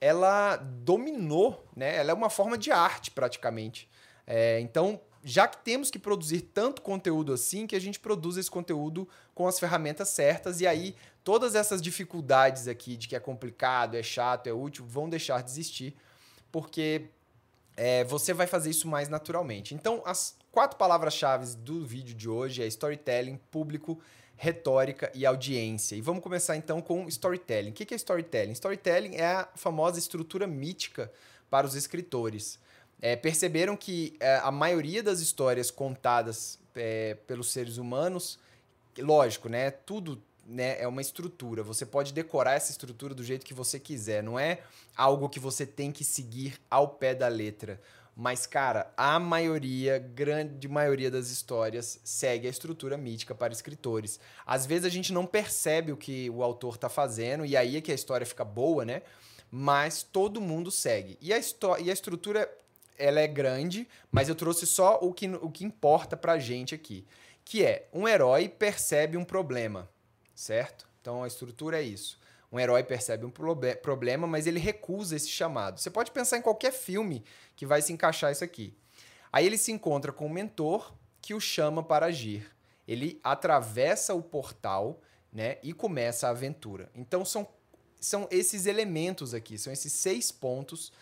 ela 0.00 0.56
dominou, 0.56 1.64
né? 1.76 1.94
Ela 1.96 2.10
é 2.10 2.14
uma 2.14 2.30
forma 2.30 2.56
de 2.56 2.72
arte 2.72 3.10
praticamente. 3.10 3.88
É, 4.26 4.58
então 4.60 4.98
já 5.22 5.46
que 5.46 5.58
temos 5.58 5.90
que 5.90 5.98
produzir 5.98 6.40
tanto 6.40 6.82
conteúdo 6.82 7.32
assim, 7.32 7.66
que 7.66 7.76
a 7.76 7.80
gente 7.80 8.00
produz 8.00 8.36
esse 8.36 8.50
conteúdo 8.50 9.06
com 9.34 9.46
as 9.46 9.60
ferramentas 9.60 10.08
certas 10.08 10.60
e 10.60 10.66
aí 10.66 10.96
todas 11.22 11.54
essas 11.54 11.80
dificuldades 11.80 12.66
aqui 12.66 12.96
de 12.96 13.06
que 13.06 13.14
é 13.14 13.20
complicado, 13.20 13.96
é 13.96 14.02
chato, 14.02 14.46
é 14.48 14.52
útil, 14.52 14.84
vão 14.84 15.08
deixar 15.08 15.42
de 15.42 15.50
existir, 15.50 15.94
porque 16.50 17.10
é, 17.76 18.04
você 18.04 18.32
vai 18.32 18.46
fazer 18.46 18.70
isso 18.70 18.88
mais 18.88 19.08
naturalmente. 19.08 19.74
Então, 19.74 20.02
as 20.04 20.36
quatro 20.50 20.76
palavras-chave 20.76 21.56
do 21.56 21.84
vídeo 21.84 22.14
de 22.14 22.28
hoje 22.28 22.62
é 22.62 22.66
storytelling, 22.66 23.38
público, 23.50 24.00
retórica 24.36 25.10
e 25.14 25.24
audiência. 25.24 25.96
E 25.96 26.00
vamos 26.00 26.22
começar 26.22 26.56
então 26.56 26.80
com 26.80 27.06
storytelling. 27.08 27.70
O 27.70 27.72
que 27.72 27.92
é 27.92 27.96
storytelling? 27.96 28.52
Storytelling 28.52 29.16
é 29.16 29.26
a 29.26 29.48
famosa 29.54 29.98
estrutura 29.98 30.46
mítica 30.46 31.12
para 31.48 31.66
os 31.66 31.74
escritores 31.74 32.58
é, 33.02 33.16
perceberam 33.16 33.76
que 33.76 34.14
é, 34.20 34.36
a 34.36 34.52
maioria 34.52 35.02
das 35.02 35.18
histórias 35.18 35.72
contadas 35.72 36.58
é, 36.76 37.14
pelos 37.26 37.50
seres 37.50 37.76
humanos, 37.76 38.38
lógico, 38.96 39.48
né? 39.48 39.72
Tudo 39.72 40.22
né, 40.46 40.80
é 40.80 40.86
uma 40.86 41.00
estrutura. 41.00 41.62
Você 41.62 41.86
pode 41.86 42.12
decorar 42.12 42.54
essa 42.54 42.70
estrutura 42.70 43.14
do 43.14 43.24
jeito 43.24 43.46
que 43.46 43.54
você 43.54 43.78
quiser. 43.78 44.22
Não 44.22 44.38
é 44.38 44.60
algo 44.96 45.28
que 45.28 45.40
você 45.40 45.66
tem 45.66 45.92
que 45.92 46.04
seguir 46.04 46.60
ao 46.70 46.88
pé 46.88 47.14
da 47.14 47.28
letra. 47.28 47.80
Mas, 48.14 48.46
cara, 48.46 48.92
a 48.94 49.18
maioria, 49.18 49.98
grande 49.98 50.68
maioria 50.68 51.10
das 51.10 51.30
histórias 51.30 51.98
segue 52.04 52.46
a 52.46 52.50
estrutura 52.50 52.96
mítica 52.96 53.34
para 53.34 53.52
escritores. 53.52 54.20
Às 54.44 54.66
vezes 54.66 54.84
a 54.84 54.90
gente 54.90 55.12
não 55.12 55.24
percebe 55.24 55.92
o 55.92 55.96
que 55.96 56.28
o 56.28 56.42
autor 56.42 56.74
está 56.74 56.90
fazendo, 56.90 57.46
e 57.46 57.56
aí 57.56 57.76
é 57.76 57.80
que 57.80 57.90
a 57.90 57.94
história 57.94 58.26
fica 58.26 58.44
boa, 58.44 58.84
né? 58.84 59.02
Mas 59.50 60.02
todo 60.02 60.42
mundo 60.42 60.70
segue. 60.70 61.16
E 61.22 61.32
a, 61.32 61.40
e 61.80 61.90
a 61.90 61.92
estrutura 61.92 62.50
ela 62.98 63.20
é 63.20 63.26
grande, 63.26 63.88
mas 64.10 64.28
eu 64.28 64.34
trouxe 64.34 64.66
só 64.66 64.98
o 65.00 65.12
que, 65.12 65.28
o 65.28 65.50
que 65.50 65.64
importa 65.64 66.16
pra 66.16 66.38
gente 66.38 66.74
aqui. 66.74 67.06
Que 67.44 67.64
é, 67.64 67.88
um 67.92 68.06
herói 68.06 68.48
percebe 68.48 69.16
um 69.16 69.24
problema, 69.24 69.88
certo? 70.34 70.88
Então 71.00 71.22
a 71.22 71.26
estrutura 71.26 71.78
é 71.78 71.82
isso. 71.82 72.18
Um 72.50 72.60
herói 72.60 72.84
percebe 72.84 73.24
um 73.24 73.30
proble 73.30 73.74
problema, 73.76 74.26
mas 74.26 74.46
ele 74.46 74.60
recusa 74.60 75.16
esse 75.16 75.28
chamado. 75.28 75.80
Você 75.80 75.90
pode 75.90 76.10
pensar 76.10 76.36
em 76.36 76.42
qualquer 76.42 76.72
filme 76.72 77.24
que 77.56 77.64
vai 77.64 77.80
se 77.80 77.92
encaixar 77.92 78.30
isso 78.30 78.44
aqui. 78.44 78.76
Aí 79.32 79.46
ele 79.46 79.56
se 79.56 79.72
encontra 79.72 80.12
com 80.12 80.26
um 80.26 80.32
mentor 80.32 80.92
que 81.20 81.32
o 81.32 81.40
chama 81.40 81.82
para 81.82 82.06
agir. 82.06 82.50
Ele 82.86 83.18
atravessa 83.24 84.12
o 84.12 84.22
portal 84.22 85.00
né, 85.32 85.56
e 85.62 85.72
começa 85.72 86.26
a 86.26 86.30
aventura. 86.30 86.90
Então 86.94 87.24
são, 87.24 87.48
são 87.98 88.28
esses 88.30 88.66
elementos 88.66 89.32
aqui, 89.32 89.56
são 89.56 89.72
esses 89.72 89.92
seis 89.92 90.30
pontos 90.30 90.92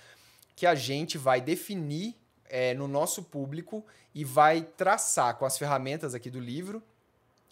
que 0.55 0.67
a 0.67 0.75
gente 0.75 1.19
vai 1.19 1.41
definir 1.41 2.15
é, 2.49 2.75
no 2.75 2.87
nosso 2.87 3.25
público 3.25 3.85
e 4.15 4.25
vai 4.25 4.63
traçar 4.63 5.37
com 5.37 5.45
as 5.45 5.59
ferramentas 5.59 6.15
aqui 6.15 6.31
do 6.31 6.39
livro 6.39 6.83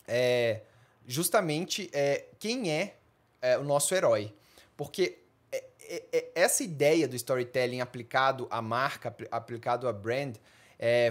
é, 0.07 0.63
justamente 1.09 1.89
é, 1.91 2.27
quem 2.39 2.71
é, 2.71 2.97
é, 3.41 3.57
o 3.57 3.65
nosso 3.65 3.95
herói. 3.95 4.35
Porque 4.77 5.19
é, 5.51 5.65
é, 5.81 6.05
é, 6.13 6.31
essa 6.35 6.63
ideia 6.63 7.09
do 7.09 7.17
storytelling 7.17 7.81
aplicado 7.81 8.47
à 8.51 8.61
marca, 8.61 9.17
aplicado 9.31 9.89
à 9.89 9.93
brand, 9.93 10.37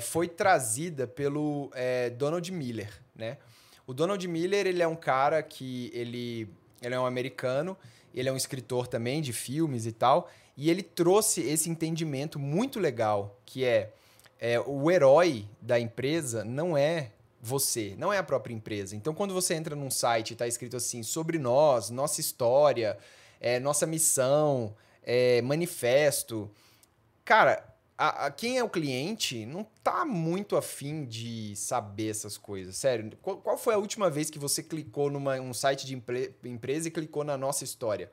foi 0.01 0.29
trazida 0.29 1.05
pelo 1.05 1.69
Donald 2.17 2.49
Miller. 2.53 2.89
Né? 3.13 3.37
O 3.85 3.93
Donald 3.93 4.25
Miller 4.25 4.65
ele 4.65 4.81
é 4.81 4.87
um 4.87 4.95
cara 4.95 5.43
que 5.43 5.91
ele, 5.93 6.47
ele 6.81 6.95
é 6.95 6.99
um 6.99 7.05
americano, 7.05 7.77
ele 8.15 8.29
é 8.29 8.31
um 8.31 8.37
escritor 8.37 8.87
também 8.87 9.21
de 9.21 9.33
filmes 9.33 9.85
e 9.85 9.91
tal, 9.91 10.29
e 10.55 10.69
ele 10.69 10.81
trouxe 10.81 11.41
esse 11.41 11.69
entendimento 11.69 12.39
muito 12.39 12.79
legal, 12.79 13.37
que 13.45 13.65
é, 13.65 13.91
é 14.39 14.57
o 14.57 14.89
herói 14.89 15.45
da 15.61 15.77
empresa 15.77 16.45
não 16.45 16.77
é 16.77 17.11
você, 17.41 17.95
não 17.97 18.11
é 18.11 18.17
a 18.17 18.23
própria 18.23 18.53
empresa. 18.53 18.95
Então, 18.95 19.13
quando 19.13 19.33
você 19.33 19.53
entra 19.53 19.75
num 19.75 19.91
site 19.91 20.31
e 20.31 20.33
está 20.33 20.47
escrito 20.47 20.75
assim, 20.75 21.03
sobre 21.03 21.37
nós, 21.37 21.89
nossa 21.89 22.19
história, 22.19 22.97
é, 23.39 23.59
nossa 23.59 23.85
missão, 23.85 24.75
é, 25.03 25.41
manifesto, 25.41 26.49
cara, 27.23 27.63
a, 27.97 28.27
a, 28.27 28.31
quem 28.31 28.57
é 28.57 28.63
o 28.63 28.69
cliente 28.69 29.45
não 29.45 29.65
tá 29.83 30.05
muito 30.05 30.55
afim 30.55 31.05
de 31.05 31.55
saber 31.55 32.09
essas 32.09 32.37
coisas. 32.37 32.75
Sério, 32.77 33.11
qual, 33.21 33.37
qual 33.37 33.57
foi 33.57 33.73
a 33.73 33.77
última 33.77 34.09
vez 34.09 34.29
que 34.29 34.37
você 34.37 34.61
clicou 34.61 35.09
num 35.09 35.27
um 35.41 35.53
site 35.53 35.85
de 35.85 35.95
empre, 35.95 36.35
empresa 36.43 36.87
e 36.87 36.91
clicou 36.91 37.23
na 37.23 37.37
nossa 37.37 37.63
história? 37.63 38.11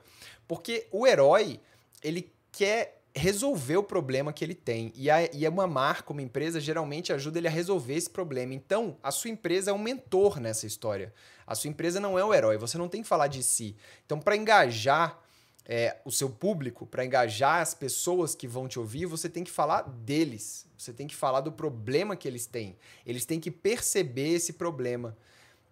Porque 0.48 0.86
o 0.90 1.06
herói, 1.06 1.60
ele 2.02 2.32
quer 2.50 3.02
resolver 3.14 3.76
o 3.76 3.82
problema 3.82 4.32
que 4.32 4.44
ele 4.44 4.54
tem. 4.54 4.92
E, 4.96 5.08
a, 5.08 5.24
e 5.32 5.46
uma 5.46 5.66
marca, 5.66 6.12
uma 6.12 6.22
empresa, 6.22 6.58
geralmente 6.58 7.12
ajuda 7.12 7.38
ele 7.38 7.46
a 7.46 7.50
resolver 7.50 7.94
esse 7.94 8.10
problema. 8.10 8.52
Então, 8.52 8.96
a 9.02 9.10
sua 9.10 9.30
empresa 9.30 9.70
é 9.70 9.74
um 9.74 9.78
mentor 9.78 10.40
nessa 10.40 10.66
história. 10.66 11.14
A 11.46 11.54
sua 11.54 11.70
empresa 11.70 12.00
não 12.00 12.18
é 12.18 12.24
o 12.24 12.34
herói, 12.34 12.58
você 12.58 12.76
não 12.76 12.88
tem 12.88 13.02
que 13.02 13.08
falar 13.08 13.28
de 13.28 13.42
si. 13.42 13.76
Então, 14.04 14.18
para 14.18 14.36
engajar 14.36 15.22
é, 15.64 15.96
o 16.04 16.10
seu 16.10 16.28
público, 16.28 16.86
para 16.86 17.04
engajar 17.04 17.60
as 17.60 17.72
pessoas 17.72 18.34
que 18.34 18.48
vão 18.48 18.66
te 18.66 18.78
ouvir, 18.78 19.06
você 19.06 19.28
tem 19.28 19.44
que 19.44 19.50
falar 19.50 19.82
deles. 19.82 20.66
Você 20.76 20.92
tem 20.92 21.06
que 21.06 21.14
falar 21.14 21.40
do 21.40 21.52
problema 21.52 22.16
que 22.16 22.26
eles 22.26 22.46
têm. 22.46 22.76
Eles 23.06 23.24
têm 23.24 23.38
que 23.38 23.50
perceber 23.50 24.30
esse 24.30 24.54
problema. 24.54 25.16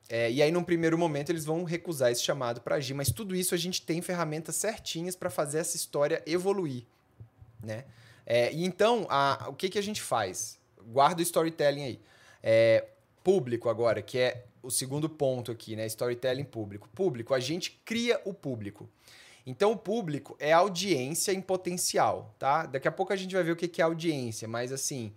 É, 0.09 0.31
e 0.31 0.41
aí, 0.43 0.53
num 0.53 0.63
primeiro 0.63 0.97
momento, 0.97 1.31
eles 1.31 1.45
vão 1.45 1.65
recusar 1.65 2.13
esse 2.13 2.23
chamado 2.23 2.61
para 2.61 2.77
agir. 2.77 2.95
Mas 2.95 3.11
tudo 3.11 3.35
isso 3.35 3.55
a 3.55 3.59
gente 3.59 3.83
tem 3.83 4.01
ferramentas 4.01 4.55
certinhas 4.57 5.17
para 5.17 5.29
fazer 5.29 5.59
essa 5.59 5.77
história 5.77 6.23
evoluir. 6.25 6.85
Né? 7.63 7.85
É, 8.27 8.53
e 8.53 8.65
então, 8.65 9.07
a, 9.09 9.47
o 9.49 9.55
que, 9.55 9.69
que 9.69 9.79
a 9.79 9.83
gente 9.83 10.03
faz? 10.03 10.59
Guarda 10.87 11.21
o 11.21 11.23
storytelling 11.23 11.85
aí. 11.85 12.01
É, 12.43 12.87
público 13.23 13.69
agora, 13.69 14.03
que 14.03 14.19
é 14.19 14.45
o 14.63 14.71
segundo 14.71 15.09
ponto 15.09 15.51
aqui, 15.51 15.77
né? 15.77 15.87
Storytelling 15.87 16.45
público. 16.45 16.89
Público, 16.95 17.35
a 17.35 17.41
gente 17.41 17.81
cria 17.85 18.21
o 18.25 18.35
público. 18.35 18.89
Então, 19.45 19.73
o 19.73 19.77
público 19.77 20.37
é 20.39 20.53
audiência 20.53 21.33
em 21.33 21.41
potencial, 21.41 22.35
tá? 22.39 22.67
Daqui 22.67 22.87
a 22.87 22.93
pouco 22.93 23.13
a 23.13 23.17
gente 23.17 23.35
vai 23.35 23.43
ver 23.43 23.53
o 23.53 23.57
que 23.57 23.81
é 23.81 23.85
audiência, 23.85 24.47
mas 24.47 24.73
assim, 24.73 25.13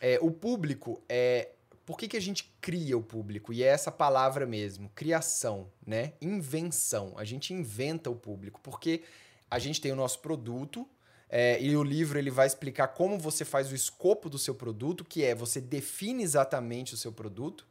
é, 0.00 0.18
o 0.20 0.30
público 0.30 1.02
é 1.08 1.48
por 1.86 1.98
que, 1.98 2.08
que 2.08 2.16
a 2.16 2.20
gente 2.20 2.50
cria 2.60 2.96
o 2.96 3.02
público? 3.02 3.52
E 3.52 3.62
é 3.62 3.66
essa 3.66 3.92
palavra 3.92 4.46
mesmo, 4.46 4.90
criação, 4.94 5.70
né? 5.86 6.14
Invenção. 6.20 7.12
A 7.16 7.24
gente 7.24 7.52
inventa 7.52 8.08
o 8.08 8.16
público, 8.16 8.58
porque 8.62 9.02
a 9.50 9.58
gente 9.58 9.80
tem 9.80 9.92
o 9.92 9.96
nosso 9.96 10.20
produto, 10.20 10.88
é, 11.36 11.60
e 11.60 11.76
o 11.76 11.82
livro 11.82 12.16
ele 12.16 12.30
vai 12.30 12.46
explicar 12.46 12.86
como 12.86 13.18
você 13.18 13.44
faz 13.44 13.72
o 13.72 13.74
escopo 13.74 14.30
do 14.30 14.38
seu 14.38 14.54
produto, 14.54 15.04
que 15.04 15.24
é 15.24 15.34
você 15.34 15.60
define 15.60 16.22
exatamente 16.22 16.94
o 16.94 16.96
seu 16.96 17.10
produto. 17.10 17.66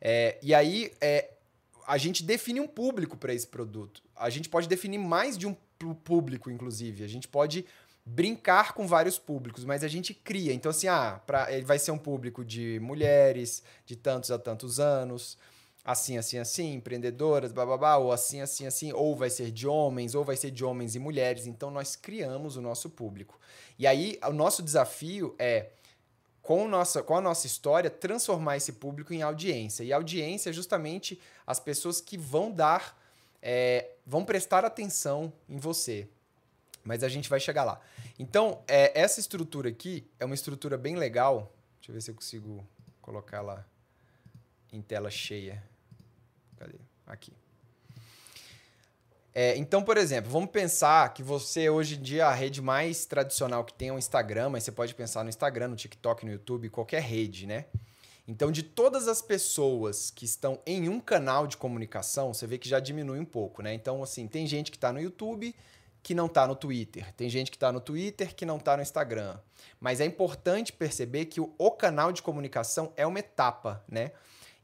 É, 0.00 0.38
e 0.40 0.54
aí 0.54 0.92
é, 1.00 1.30
a 1.84 1.98
gente 1.98 2.22
define 2.22 2.60
um 2.60 2.68
público 2.68 3.16
para 3.16 3.34
esse 3.34 3.48
produto. 3.48 4.04
A 4.14 4.30
gente 4.30 4.48
pode 4.48 4.68
definir 4.68 4.98
mais 4.98 5.36
de 5.36 5.48
um 5.48 5.56
público, 6.04 6.48
inclusive. 6.48 7.02
A 7.02 7.08
gente 7.08 7.26
pode 7.26 7.66
brincar 8.06 8.72
com 8.72 8.86
vários 8.86 9.18
públicos, 9.18 9.64
mas 9.64 9.82
a 9.82 9.88
gente 9.88 10.14
cria. 10.14 10.52
Então, 10.52 10.70
assim, 10.70 10.86
ah, 10.86 11.20
pra, 11.26 11.52
ele 11.52 11.64
vai 11.64 11.80
ser 11.80 11.90
um 11.90 11.98
público 11.98 12.44
de 12.44 12.78
mulheres, 12.78 13.64
de 13.84 13.96
tantos 13.96 14.30
a 14.30 14.38
tantos 14.38 14.78
anos, 14.78 15.36
assim, 15.84 16.16
assim, 16.16 16.38
assim, 16.38 16.74
empreendedoras, 16.74 17.52
bababá, 17.52 17.96
ou 17.96 18.12
assim, 18.12 18.40
assim, 18.40 18.66
assim, 18.66 18.92
ou 18.92 19.16
vai 19.16 19.30
ser 19.30 19.50
de 19.50 19.66
homens, 19.66 20.14
ou 20.14 20.24
vai 20.24 20.36
ser 20.36 20.50
de 20.50 20.64
homens 20.64 20.94
e 20.94 20.98
mulheres. 20.98 21.46
Então, 21.46 21.70
nós 21.70 21.96
criamos 21.96 22.56
o 22.56 22.60
nosso 22.60 22.88
público. 22.90 23.38
E 23.78 23.86
aí, 23.86 24.18
o 24.24 24.32
nosso 24.32 24.62
desafio 24.62 25.34
é, 25.38 25.70
com, 26.40 26.68
nossa, 26.68 27.02
com 27.02 27.16
a 27.16 27.20
nossa 27.20 27.46
história, 27.46 27.90
transformar 27.90 28.56
esse 28.56 28.72
público 28.74 29.12
em 29.12 29.22
audiência. 29.22 29.82
E 29.82 29.92
audiência 29.92 30.50
é 30.50 30.52
justamente 30.52 31.20
as 31.46 31.58
pessoas 31.58 32.00
que 32.00 32.16
vão 32.16 32.50
dar, 32.50 33.00
é, 33.40 33.90
vão 34.06 34.24
prestar 34.24 34.64
atenção 34.64 35.32
em 35.48 35.58
você. 35.58 36.08
Mas 36.84 37.04
a 37.04 37.08
gente 37.08 37.28
vai 37.28 37.38
chegar 37.38 37.64
lá. 37.64 37.80
Então, 38.18 38.62
é, 38.66 39.00
essa 39.00 39.20
estrutura 39.20 39.68
aqui 39.68 40.04
é 40.18 40.24
uma 40.24 40.34
estrutura 40.34 40.76
bem 40.76 40.96
legal. 40.96 41.52
Deixa 41.76 41.90
eu 41.90 41.94
ver 41.94 42.00
se 42.00 42.10
eu 42.10 42.14
consigo 42.14 42.66
colocar 43.00 43.38
ela 43.38 43.66
em 44.72 44.82
tela 44.82 45.10
cheia. 45.10 45.62
Cadê? 46.62 46.78
Aqui. 47.04 47.32
É, 49.34 49.56
então, 49.56 49.82
por 49.82 49.96
exemplo, 49.96 50.30
vamos 50.30 50.50
pensar 50.50 51.12
que 51.12 51.22
você 51.22 51.68
hoje 51.68 51.96
em 51.96 52.02
dia 52.02 52.26
a 52.26 52.32
rede 52.32 52.62
mais 52.62 53.04
tradicional 53.04 53.64
que 53.64 53.74
tem 53.74 53.88
é 53.88 53.92
o 53.92 53.98
Instagram, 53.98 54.50
mas 54.50 54.62
você 54.62 54.70
pode 54.70 54.94
pensar 54.94 55.24
no 55.24 55.28
Instagram, 55.28 55.68
no 55.68 55.76
TikTok, 55.76 56.24
no 56.24 56.30
YouTube, 56.30 56.68
qualquer 56.68 57.02
rede, 57.02 57.48
né? 57.48 57.64
Então, 58.28 58.52
de 58.52 58.62
todas 58.62 59.08
as 59.08 59.20
pessoas 59.20 60.12
que 60.12 60.24
estão 60.24 60.60
em 60.64 60.88
um 60.88 61.00
canal 61.00 61.48
de 61.48 61.56
comunicação, 61.56 62.32
você 62.32 62.46
vê 62.46 62.58
que 62.58 62.68
já 62.68 62.78
diminui 62.78 63.18
um 63.18 63.24
pouco, 63.24 63.60
né? 63.60 63.74
Então, 63.74 64.00
assim, 64.04 64.28
tem 64.28 64.46
gente 64.46 64.70
que 64.70 64.76
está 64.76 64.92
no 64.92 65.00
YouTube, 65.00 65.52
que 66.00 66.14
não 66.14 66.26
está 66.26 66.46
no 66.46 66.54
Twitter. 66.54 67.12
Tem 67.14 67.28
gente 67.28 67.50
que 67.50 67.56
está 67.56 67.72
no 67.72 67.80
Twitter 67.80 68.36
que 68.36 68.46
não 68.46 68.58
está 68.58 68.76
no 68.76 68.82
Instagram. 68.82 69.36
Mas 69.80 70.00
é 70.00 70.04
importante 70.04 70.72
perceber 70.72 71.24
que 71.24 71.40
o, 71.40 71.52
o, 71.58 71.72
canal 71.72 72.12
de 72.12 72.22
comunicação 72.22 72.92
é 72.96 73.04
uma 73.04 73.18
etapa, 73.18 73.84
né? 73.88 74.12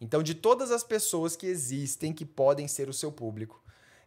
Então, 0.01 0.23
de 0.23 0.35
todas 0.35 0.71
as 0.71 0.85
pessoas 0.85 1.35
que 1.35 1.47
existem 1.47 2.13
que 2.13 2.25
podem 2.25 2.69
ser 2.69 2.89
o 2.89 2.93
seu 2.93 3.11
público, 3.11 3.63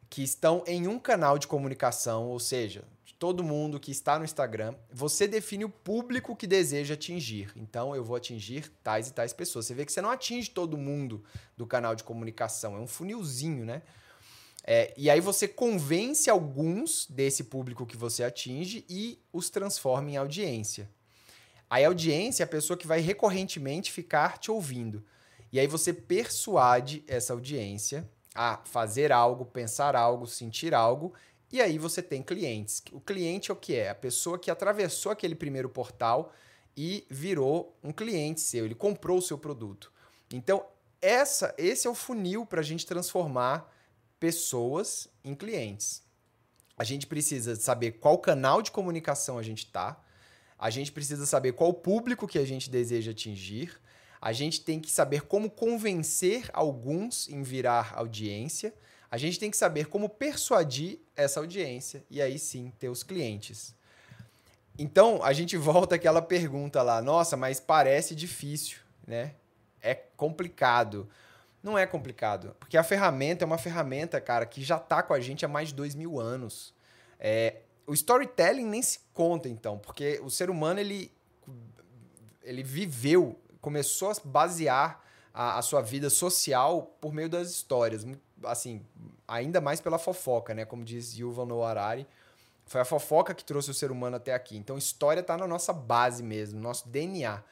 que 0.10 0.24
estão 0.24 0.64
em 0.68 0.88
um 0.88 1.00
canal 1.00 1.38
de 1.38 1.48
comunicação, 1.48 2.28
ou 2.28 2.40
seja, 2.40 2.84
de 3.06 3.14
todo 3.14 3.44
mundo 3.44 3.80
que 3.80 3.92
está 3.92 4.18
no 4.18 4.26
Instagram, 4.26 4.76
você 4.92 5.28
define 5.28 5.66
o 5.66 5.70
público 5.70 6.36
que 6.36 6.48
deseja 6.48 6.94
atingir. 6.94 7.52
Então, 7.56 7.96
eu 7.96 8.04
vou 8.04 8.16
atingir 8.16 8.72
tais 8.84 9.08
e 9.08 9.14
tais 9.14 9.34
pessoas. 9.34 9.66
Você 9.66 9.74
vê 9.74 9.86
que 9.86 9.92
você 9.92 10.02
não 10.02 10.12
atinge 10.12 10.50
todo 10.50 10.78
mundo 10.78 11.24
do 11.56 11.66
canal 11.66 11.96
de 11.96 12.04
comunicação, 12.04 12.76
é 12.76 12.80
um 12.80 12.88
funilzinho, 12.88 13.66
né? 13.66 13.82
É, 14.64 14.94
e 14.96 15.10
aí 15.10 15.20
você 15.20 15.48
convence 15.48 16.30
alguns 16.30 17.08
desse 17.10 17.46
público 17.46 17.86
que 17.86 17.98
você 17.98 18.24
atinge 18.24 18.86
e 18.88 19.20
os 19.34 19.50
transforma 19.50 20.12
em 20.12 20.18
audiência. 20.18 20.90
A 21.70 21.84
audiência 21.86 22.44
é 22.44 22.46
a 22.46 22.48
pessoa 22.48 22.78
que 22.78 22.86
vai 22.86 23.00
recorrentemente 23.00 23.92
ficar 23.92 24.38
te 24.38 24.52
ouvindo. 24.52 25.04
E 25.52 25.60
aí 25.60 25.68
você 25.68 25.92
persuade 25.94 27.04
essa 27.08 27.34
audiência 27.34 28.10
a 28.34 28.58
fazer 28.66 29.12
algo, 29.12 29.46
pensar 29.46 29.96
algo, 29.96 30.26
sentir 30.26 30.74
algo, 30.74 31.14
e 31.52 31.62
aí 31.62 31.78
você 31.78 32.02
tem 32.02 32.24
clientes. 32.24 32.82
O 32.94 33.02
cliente 33.02 33.52
é 33.52 33.54
o 33.54 33.58
que 33.58 33.76
é? 33.76 33.90
A 33.90 33.96
pessoa 33.96 34.40
que 34.40 34.50
atravessou 34.50 35.12
aquele 35.12 35.36
primeiro 35.36 35.68
portal 35.68 36.34
e 36.76 37.06
virou 37.10 37.78
um 37.84 37.92
cliente 37.92 38.40
seu, 38.40 38.64
ele 38.64 38.76
comprou 38.76 39.18
o 39.18 39.22
seu 39.22 39.38
produto. 39.38 39.92
Então, 40.32 40.66
essa, 41.02 41.54
esse 41.58 41.88
é 41.88 41.90
o 41.90 41.96
funil 41.96 42.46
para 42.46 42.62
a 42.62 42.64
gente 42.64 42.86
transformar 42.86 43.70
pessoas 44.20 45.10
em 45.26 45.36
clientes. 45.36 46.04
A 46.78 46.84
gente 46.86 47.06
precisa 47.06 47.56
saber 47.56 47.94
qual 47.94 48.18
canal 48.18 48.62
de 48.62 48.72
comunicação 48.72 49.38
a 49.38 49.44
gente 49.44 49.66
está, 49.66 50.02
a 50.58 50.70
gente 50.70 50.92
precisa 50.92 51.26
saber 51.26 51.54
qual 51.54 51.74
público 51.74 52.28
que 52.28 52.40
a 52.40 52.46
gente 52.46 52.70
deseja 52.70 53.12
atingir, 53.12 53.81
a 54.22 54.32
gente 54.32 54.62
tem 54.62 54.80
que 54.80 54.92
saber 54.92 55.24
como 55.24 55.50
convencer 55.50 56.50
alguns 56.54 57.28
em 57.28 57.42
virar 57.42 57.94
audiência, 57.96 58.74
a 59.10 59.18
gente 59.18 59.40
tem 59.40 59.50
que 59.50 59.58
saber 59.58 59.88
como 59.88 60.08
persuadir 60.08 61.00
essa 61.16 61.40
audiência 61.40 62.06
e 62.10 62.22
aí 62.22 62.38
sim 62.38 62.72
ter 62.80 62.88
os 62.88 63.02
clientes. 63.02 63.76
Então, 64.78 65.24
a 65.24 65.34
gente 65.34 65.58
volta 65.58 65.96
àquela 65.96 66.22
pergunta 66.22 66.82
lá, 66.82 67.02
nossa, 67.02 67.36
mas 67.36 67.60
parece 67.60 68.16
difícil, 68.16 68.80
né? 69.06 69.34
É 69.82 69.96
complicado. 69.96 71.10
Não 71.62 71.78
é 71.78 71.86
complicado, 71.86 72.56
porque 72.60 72.78
a 72.78 72.84
ferramenta 72.84 73.44
é 73.44 73.48
uma 73.48 73.58
ferramenta, 73.58 74.20
cara, 74.22 74.46
que 74.46 74.64
já 74.64 74.80
tá 74.80 75.04
com 75.04 75.14
a 75.14 75.20
gente 75.20 75.46
há 75.46 75.48
mais 75.48 75.70
de 75.70 75.76
dois 75.76 75.94
mil 75.94 76.20
anos. 76.20 76.74
É, 77.20 77.58
o 77.86 77.94
storytelling 77.94 78.66
nem 78.66 78.82
se 78.82 79.00
conta, 79.14 79.48
então, 79.48 79.78
porque 79.78 80.20
o 80.24 80.30
ser 80.30 80.50
humano, 80.50 80.80
ele, 80.80 81.12
ele 82.42 82.64
viveu, 82.64 83.40
começou 83.62 84.10
a 84.10 84.16
basear 84.24 85.02
a, 85.34 85.60
a 85.60 85.62
sua 85.62 85.82
vida 85.82 86.10
social 86.10 86.98
por 87.00 87.14
meio 87.14 87.30
das 87.30 87.50
histórias. 87.50 88.06
Assim, 88.44 88.86
ainda 89.28 89.62
mais 89.62 89.80
pela 89.80 90.00
fofoca, 90.00 90.54
né? 90.54 90.66
Como 90.66 90.84
diz 90.84 91.18
Yuval 91.18 91.46
Noah 91.46 91.70
Harari, 91.70 92.08
foi 92.66 92.82
a 92.82 92.86
fofoca 92.86 93.34
que 93.34 93.46
trouxe 93.46 93.72
o 93.72 93.74
ser 93.74 93.92
humano 93.92 94.16
até 94.16 94.34
aqui. 94.34 94.58
Então, 94.58 94.78
história 94.78 95.22
tá 95.22 95.38
na 95.38 95.48
nossa 95.48 95.72
base 95.72 96.24
mesmo, 96.24 96.58
no 96.60 96.64
nosso 96.64 96.90
DNA. 96.90 97.44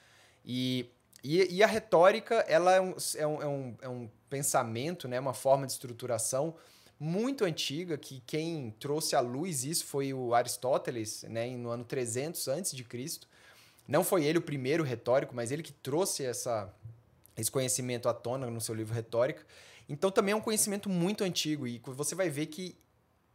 E 0.45 0.89
e, 1.23 1.55
e 1.55 1.63
a 1.63 1.67
retórica, 1.67 2.35
ela 2.47 2.73
é 2.73 2.81
um, 2.81 2.95
é, 3.15 3.27
um, 3.27 3.41
é, 3.41 3.47
um, 3.47 3.77
é 3.81 3.89
um 3.89 4.09
pensamento, 4.29 5.07
né, 5.07 5.19
uma 5.19 5.33
forma 5.33 5.65
de 5.65 5.73
estruturação 5.73 6.55
muito 6.99 7.45
antiga, 7.45 7.97
que 7.97 8.21
quem 8.25 8.71
trouxe 8.79 9.15
à 9.15 9.19
luz 9.19 9.63
isso 9.63 9.85
foi 9.85 10.13
o 10.13 10.33
Aristóteles, 10.33 11.23
né, 11.23 11.49
no 11.57 11.69
ano 11.69 11.83
300 11.83 12.47
antes 12.47 12.71
de 12.71 12.83
Cristo. 12.83 13.27
Não 13.89 14.03
foi 14.03 14.23
ele 14.23 14.37
o 14.37 14.41
primeiro 14.41 14.83
retórico, 14.83 15.35
mas 15.35 15.51
ele 15.51 15.63
que 15.63 15.71
trouxe 15.71 16.23
essa, 16.23 16.71
esse 17.35 17.49
conhecimento 17.49 18.07
à 18.07 18.13
tona 18.13 18.47
no 18.47 18.61
seu 18.61 18.75
livro 18.75 18.93
Retórica. 18.93 19.43
Então 19.89 20.11
também 20.11 20.31
é 20.33 20.35
um 20.35 20.41
conhecimento 20.41 20.87
muito 20.87 21.23
antigo 21.23 21.65
e 21.65 21.81
você 21.83 22.13
vai 22.13 22.29
ver 22.29 22.45
que 22.45 22.77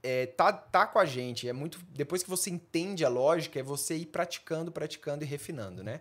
é, 0.01 0.27
tá, 0.27 0.53
tá 0.53 0.87
com 0.87 1.01
a 1.01 1.05
gente. 1.05 1.49
É 1.49 1.53
muito 1.53 1.81
depois 1.91 2.23
que 2.23 2.31
você 2.31 2.51
entende 2.51 3.05
a 3.05 3.09
lógica, 3.09 3.59
é 3.59 3.65
você 3.65 3.97
ir 3.97 4.07
praticando, 4.07 4.71
praticando 4.71 5.25
e 5.25 5.27
refinando, 5.27 5.83
né? 5.83 6.01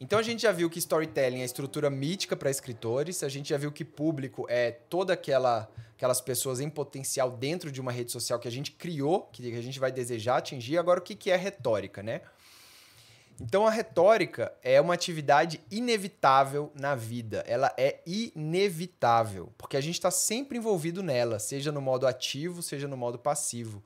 Então 0.00 0.18
a 0.18 0.22
gente 0.22 0.42
já 0.42 0.50
viu 0.50 0.68
que 0.68 0.80
storytelling 0.80 1.42
é 1.42 1.44
estrutura 1.44 1.88
mítica 1.88 2.34
para 2.34 2.50
escritores, 2.50 3.22
a 3.22 3.28
gente 3.28 3.50
já 3.50 3.56
viu 3.56 3.70
que 3.70 3.84
público 3.84 4.44
é 4.48 4.72
toda 4.72 5.12
aquela 5.12 5.70
aquelas 5.94 6.20
pessoas 6.20 6.58
em 6.58 6.70
potencial 6.70 7.30
dentro 7.30 7.70
de 7.70 7.80
uma 7.80 7.92
rede 7.92 8.10
social 8.10 8.40
que 8.40 8.48
a 8.48 8.52
gente 8.52 8.72
criou, 8.72 9.22
que 9.32 9.54
a 9.54 9.62
gente 9.62 9.78
vai 9.78 9.92
desejar 9.92 10.38
atingir. 10.38 10.78
Agora 10.78 10.98
o 10.98 11.02
que 11.02 11.14
que 11.14 11.30
é 11.30 11.36
retórica, 11.36 12.02
né? 12.02 12.22
Então 13.40 13.66
a 13.66 13.70
retórica 13.70 14.52
é 14.62 14.80
uma 14.80 14.94
atividade 14.94 15.60
inevitável 15.70 16.72
na 16.74 16.96
vida. 16.96 17.44
Ela 17.46 17.72
é 17.76 18.00
inevitável, 18.04 19.52
porque 19.56 19.76
a 19.76 19.80
gente 19.80 19.94
está 19.94 20.10
sempre 20.10 20.58
envolvido 20.58 21.02
nela, 21.02 21.38
seja 21.38 21.70
no 21.70 21.80
modo 21.80 22.06
ativo, 22.06 22.62
seja 22.62 22.88
no 22.88 22.96
modo 22.96 23.16
passivo. 23.16 23.82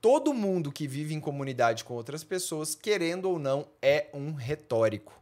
Todo 0.00 0.32
mundo 0.32 0.70
que 0.70 0.86
vive 0.86 1.14
em 1.14 1.20
comunidade 1.20 1.84
com 1.84 1.94
outras 1.94 2.22
pessoas, 2.22 2.74
querendo 2.74 3.28
ou 3.28 3.38
não, 3.38 3.66
é 3.80 4.06
um 4.14 4.32
retórico. 4.32 5.20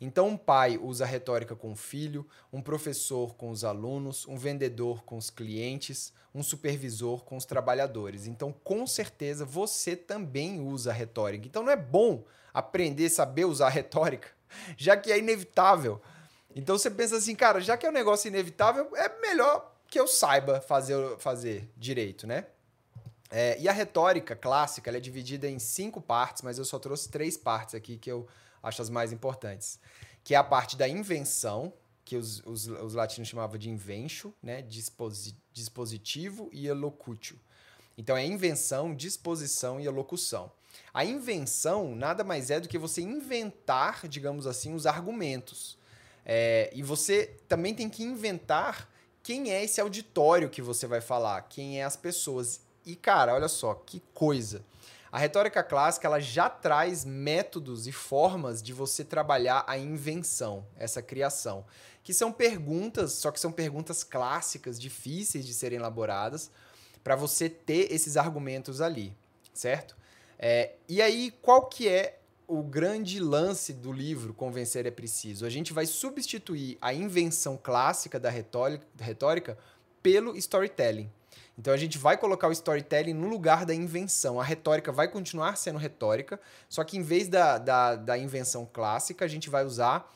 Então, 0.00 0.28
um 0.28 0.36
pai 0.36 0.78
usa 0.78 1.04
retórica 1.04 1.54
com 1.54 1.72
o 1.72 1.76
filho, 1.76 2.26
um 2.52 2.62
professor 2.62 3.34
com 3.34 3.50
os 3.50 3.64
alunos, 3.64 4.26
um 4.26 4.36
vendedor 4.36 5.04
com 5.04 5.16
os 5.16 5.28
clientes, 5.28 6.12
um 6.34 6.42
supervisor 6.42 7.22
com 7.22 7.36
os 7.36 7.44
trabalhadores. 7.44 8.26
Então, 8.26 8.50
com 8.64 8.86
certeza, 8.86 9.44
você 9.44 9.94
também 9.94 10.60
usa 10.60 10.90
retórica. 10.90 11.46
Então, 11.46 11.62
não 11.62 11.70
é 11.70 11.76
bom 11.76 12.24
aprender 12.52 13.08
saber 13.08 13.44
usar 13.44 13.68
retórica, 13.68 14.28
já 14.76 14.96
que 14.96 15.12
é 15.12 15.18
inevitável. 15.18 16.00
Então, 16.54 16.76
você 16.76 16.90
pensa 16.90 17.16
assim, 17.16 17.34
cara, 17.34 17.60
já 17.60 17.76
que 17.76 17.86
é 17.86 17.90
um 17.90 17.92
negócio 17.92 18.28
inevitável, 18.28 18.90
é 18.96 19.20
melhor 19.20 19.74
que 19.88 19.98
eu 19.98 20.06
saiba 20.06 20.60
fazer, 20.60 21.16
fazer 21.18 21.68
direito, 21.76 22.26
né? 22.26 22.46
É, 23.30 23.60
e 23.60 23.68
a 23.68 23.72
retórica 23.72 24.34
clássica 24.34 24.90
é 24.90 24.98
dividida 24.98 25.48
em 25.48 25.58
cinco 25.58 26.00
partes, 26.00 26.42
mas 26.42 26.58
eu 26.58 26.64
só 26.64 26.78
trouxe 26.78 27.08
três 27.08 27.36
partes 27.36 27.76
aqui 27.76 27.96
que 27.96 28.10
eu 28.10 28.26
acho 28.62 28.82
as 28.82 28.90
mais 28.90 29.12
importantes. 29.12 29.78
Que 30.24 30.34
é 30.34 30.36
a 30.36 30.44
parte 30.44 30.76
da 30.76 30.88
invenção, 30.88 31.72
que 32.04 32.16
os, 32.16 32.42
os, 32.44 32.66
os 32.66 32.94
latinos 32.94 33.28
chamavam 33.28 33.56
de 33.56 33.70
invention, 33.70 34.32
né? 34.42 34.62
Disposi 34.62 35.36
dispositivo 35.52 36.48
e 36.52 36.66
elocutio. 36.66 37.38
Então 37.96 38.16
é 38.16 38.24
invenção, 38.24 38.94
disposição 38.94 39.80
e 39.80 39.86
elocução. 39.86 40.50
A 40.92 41.04
invenção 41.04 41.94
nada 41.94 42.24
mais 42.24 42.50
é 42.50 42.60
do 42.60 42.68
que 42.68 42.78
você 42.78 43.00
inventar, 43.00 44.08
digamos 44.08 44.46
assim, 44.46 44.74
os 44.74 44.86
argumentos. 44.86 45.78
É, 46.24 46.70
e 46.74 46.82
você 46.82 47.34
também 47.48 47.74
tem 47.74 47.88
que 47.88 48.02
inventar 48.02 48.88
quem 49.22 49.50
é 49.50 49.62
esse 49.62 49.80
auditório 49.80 50.50
que 50.50 50.62
você 50.62 50.86
vai 50.86 51.00
falar, 51.00 51.42
quem 51.42 51.80
é 51.80 51.84
as 51.84 51.96
pessoas. 51.96 52.60
E, 52.84 52.96
cara, 52.96 53.34
olha 53.34 53.48
só, 53.48 53.74
que 53.74 54.02
coisa. 54.14 54.64
A 55.12 55.18
retórica 55.18 55.62
clássica 55.62 56.06
ela 56.06 56.20
já 56.20 56.48
traz 56.48 57.04
métodos 57.04 57.86
e 57.86 57.92
formas 57.92 58.62
de 58.62 58.72
você 58.72 59.04
trabalhar 59.04 59.64
a 59.66 59.76
invenção, 59.76 60.64
essa 60.76 61.02
criação, 61.02 61.64
que 62.04 62.14
são 62.14 62.32
perguntas, 62.32 63.14
só 63.14 63.32
que 63.32 63.40
são 63.40 63.50
perguntas 63.50 64.04
clássicas, 64.04 64.80
difíceis 64.80 65.44
de 65.44 65.52
serem 65.52 65.78
elaboradas, 65.78 66.50
para 67.02 67.16
você 67.16 67.48
ter 67.48 67.92
esses 67.92 68.16
argumentos 68.16 68.80
ali. 68.80 69.12
certo? 69.52 69.96
É, 70.42 70.72
e 70.88 71.02
aí, 71.02 71.30
qual 71.42 71.66
que 71.66 71.86
é 71.86 72.18
o 72.48 72.62
grande 72.62 73.20
lance 73.20 73.74
do 73.74 73.92
livro 73.92 74.32
Convencer 74.32 74.86
é 74.86 74.90
Preciso? 74.90 75.44
A 75.44 75.50
gente 75.50 75.74
vai 75.74 75.84
substituir 75.84 76.78
a 76.80 76.94
invenção 76.94 77.60
clássica 77.62 78.18
da 78.18 78.30
retórica, 78.30 78.86
retórica 78.98 79.58
pelo 80.02 80.34
storytelling. 80.38 81.10
Então 81.58 81.74
a 81.74 81.76
gente 81.76 81.98
vai 81.98 82.16
colocar 82.16 82.48
o 82.48 82.52
storytelling 82.52 83.12
no 83.12 83.28
lugar 83.28 83.66
da 83.66 83.74
invenção. 83.74 84.40
A 84.40 84.44
retórica 84.44 84.90
vai 84.90 85.08
continuar 85.08 85.56
sendo 85.56 85.78
retórica, 85.78 86.40
só 86.70 86.82
que 86.84 86.96
em 86.96 87.02
vez 87.02 87.28
da, 87.28 87.58
da, 87.58 87.96
da 87.96 88.16
invenção 88.16 88.66
clássica, 88.72 89.26
a 89.26 89.28
gente 89.28 89.50
vai 89.50 89.62
usar 89.62 90.10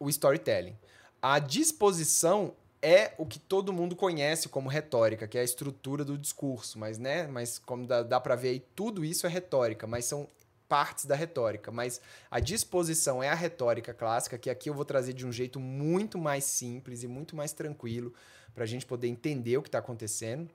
o 0.00 0.08
storytelling. 0.08 0.76
A 1.22 1.38
disposição 1.38 2.52
é 2.80 3.12
o 3.18 3.26
que 3.26 3.38
todo 3.38 3.72
mundo 3.72 3.96
conhece 3.96 4.48
como 4.48 4.68
retórica, 4.68 5.26
que 5.26 5.36
é 5.36 5.40
a 5.40 5.44
estrutura 5.44 6.04
do 6.04 6.16
discurso, 6.16 6.78
mas 6.78 6.98
né, 6.98 7.26
mas 7.26 7.58
como 7.58 7.86
dá, 7.86 8.02
dá 8.02 8.20
para 8.20 8.36
ver 8.36 8.48
aí, 8.50 8.60
tudo 8.74 9.04
isso 9.04 9.26
é 9.26 9.30
retórica, 9.30 9.86
mas 9.86 10.04
são 10.04 10.28
partes 10.68 11.06
da 11.06 11.16
retórica, 11.16 11.72
mas 11.72 12.00
a 12.30 12.38
disposição 12.38 13.22
é 13.22 13.28
a 13.28 13.34
retórica 13.34 13.94
clássica, 13.94 14.36
que 14.36 14.50
aqui 14.50 14.68
eu 14.68 14.74
vou 14.74 14.84
trazer 14.84 15.14
de 15.14 15.26
um 15.26 15.32
jeito 15.32 15.58
muito 15.58 16.18
mais 16.18 16.44
simples 16.44 17.02
e 17.02 17.08
muito 17.08 17.34
mais 17.34 17.52
tranquilo 17.52 18.12
para 18.54 18.64
a 18.64 18.66
gente 18.66 18.84
poder 18.84 19.08
entender 19.08 19.56
o 19.56 19.62
que 19.62 19.68
está 19.68 19.78
acontecendo. 19.78 20.50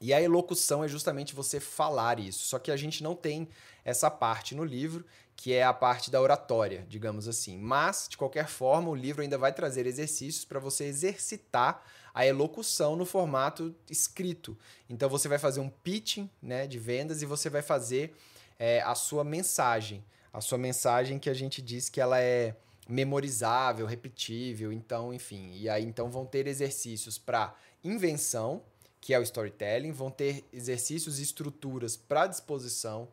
E 0.00 0.14
a 0.14 0.22
elocução 0.22 0.82
é 0.82 0.88
justamente 0.88 1.34
você 1.34 1.60
falar 1.60 2.18
isso. 2.18 2.46
Só 2.46 2.58
que 2.58 2.70
a 2.70 2.76
gente 2.76 3.02
não 3.02 3.14
tem 3.14 3.48
essa 3.84 4.10
parte 4.10 4.54
no 4.54 4.64
livro, 4.64 5.04
que 5.36 5.52
é 5.52 5.62
a 5.62 5.72
parte 5.72 6.10
da 6.10 6.20
oratória, 6.20 6.86
digamos 6.88 7.28
assim. 7.28 7.58
Mas, 7.58 8.06
de 8.08 8.16
qualquer 8.16 8.46
forma, 8.46 8.88
o 8.88 8.94
livro 8.94 9.22
ainda 9.22 9.36
vai 9.36 9.52
trazer 9.52 9.86
exercícios 9.86 10.44
para 10.44 10.58
você 10.58 10.84
exercitar 10.84 11.82
a 12.14 12.26
elocução 12.26 12.96
no 12.96 13.04
formato 13.04 13.74
escrito. 13.90 14.56
Então, 14.88 15.08
você 15.08 15.28
vai 15.28 15.38
fazer 15.38 15.60
um 15.60 15.68
pitching 15.68 16.30
né, 16.42 16.66
de 16.66 16.78
vendas 16.78 17.22
e 17.22 17.26
você 17.26 17.50
vai 17.50 17.62
fazer 17.62 18.14
é, 18.58 18.80
a 18.82 18.94
sua 18.94 19.22
mensagem. 19.22 20.04
A 20.32 20.40
sua 20.40 20.58
mensagem 20.58 21.18
que 21.18 21.28
a 21.28 21.34
gente 21.34 21.60
diz 21.60 21.88
que 21.88 22.00
ela 22.00 22.20
é 22.20 22.54
memorizável, 22.88 23.86
repetível, 23.86 24.72
então, 24.72 25.12
enfim. 25.12 25.52
E 25.54 25.68
aí, 25.68 25.84
então, 25.84 26.10
vão 26.10 26.26
ter 26.26 26.46
exercícios 26.46 27.18
para 27.18 27.54
invenção, 27.82 28.62
que 29.00 29.14
é 29.14 29.18
o 29.18 29.22
storytelling, 29.22 29.92
vão 29.92 30.10
ter 30.10 30.44
exercícios 30.52 31.18
e 31.18 31.22
estruturas 31.22 31.96
para 31.96 32.26
disposição 32.26 33.08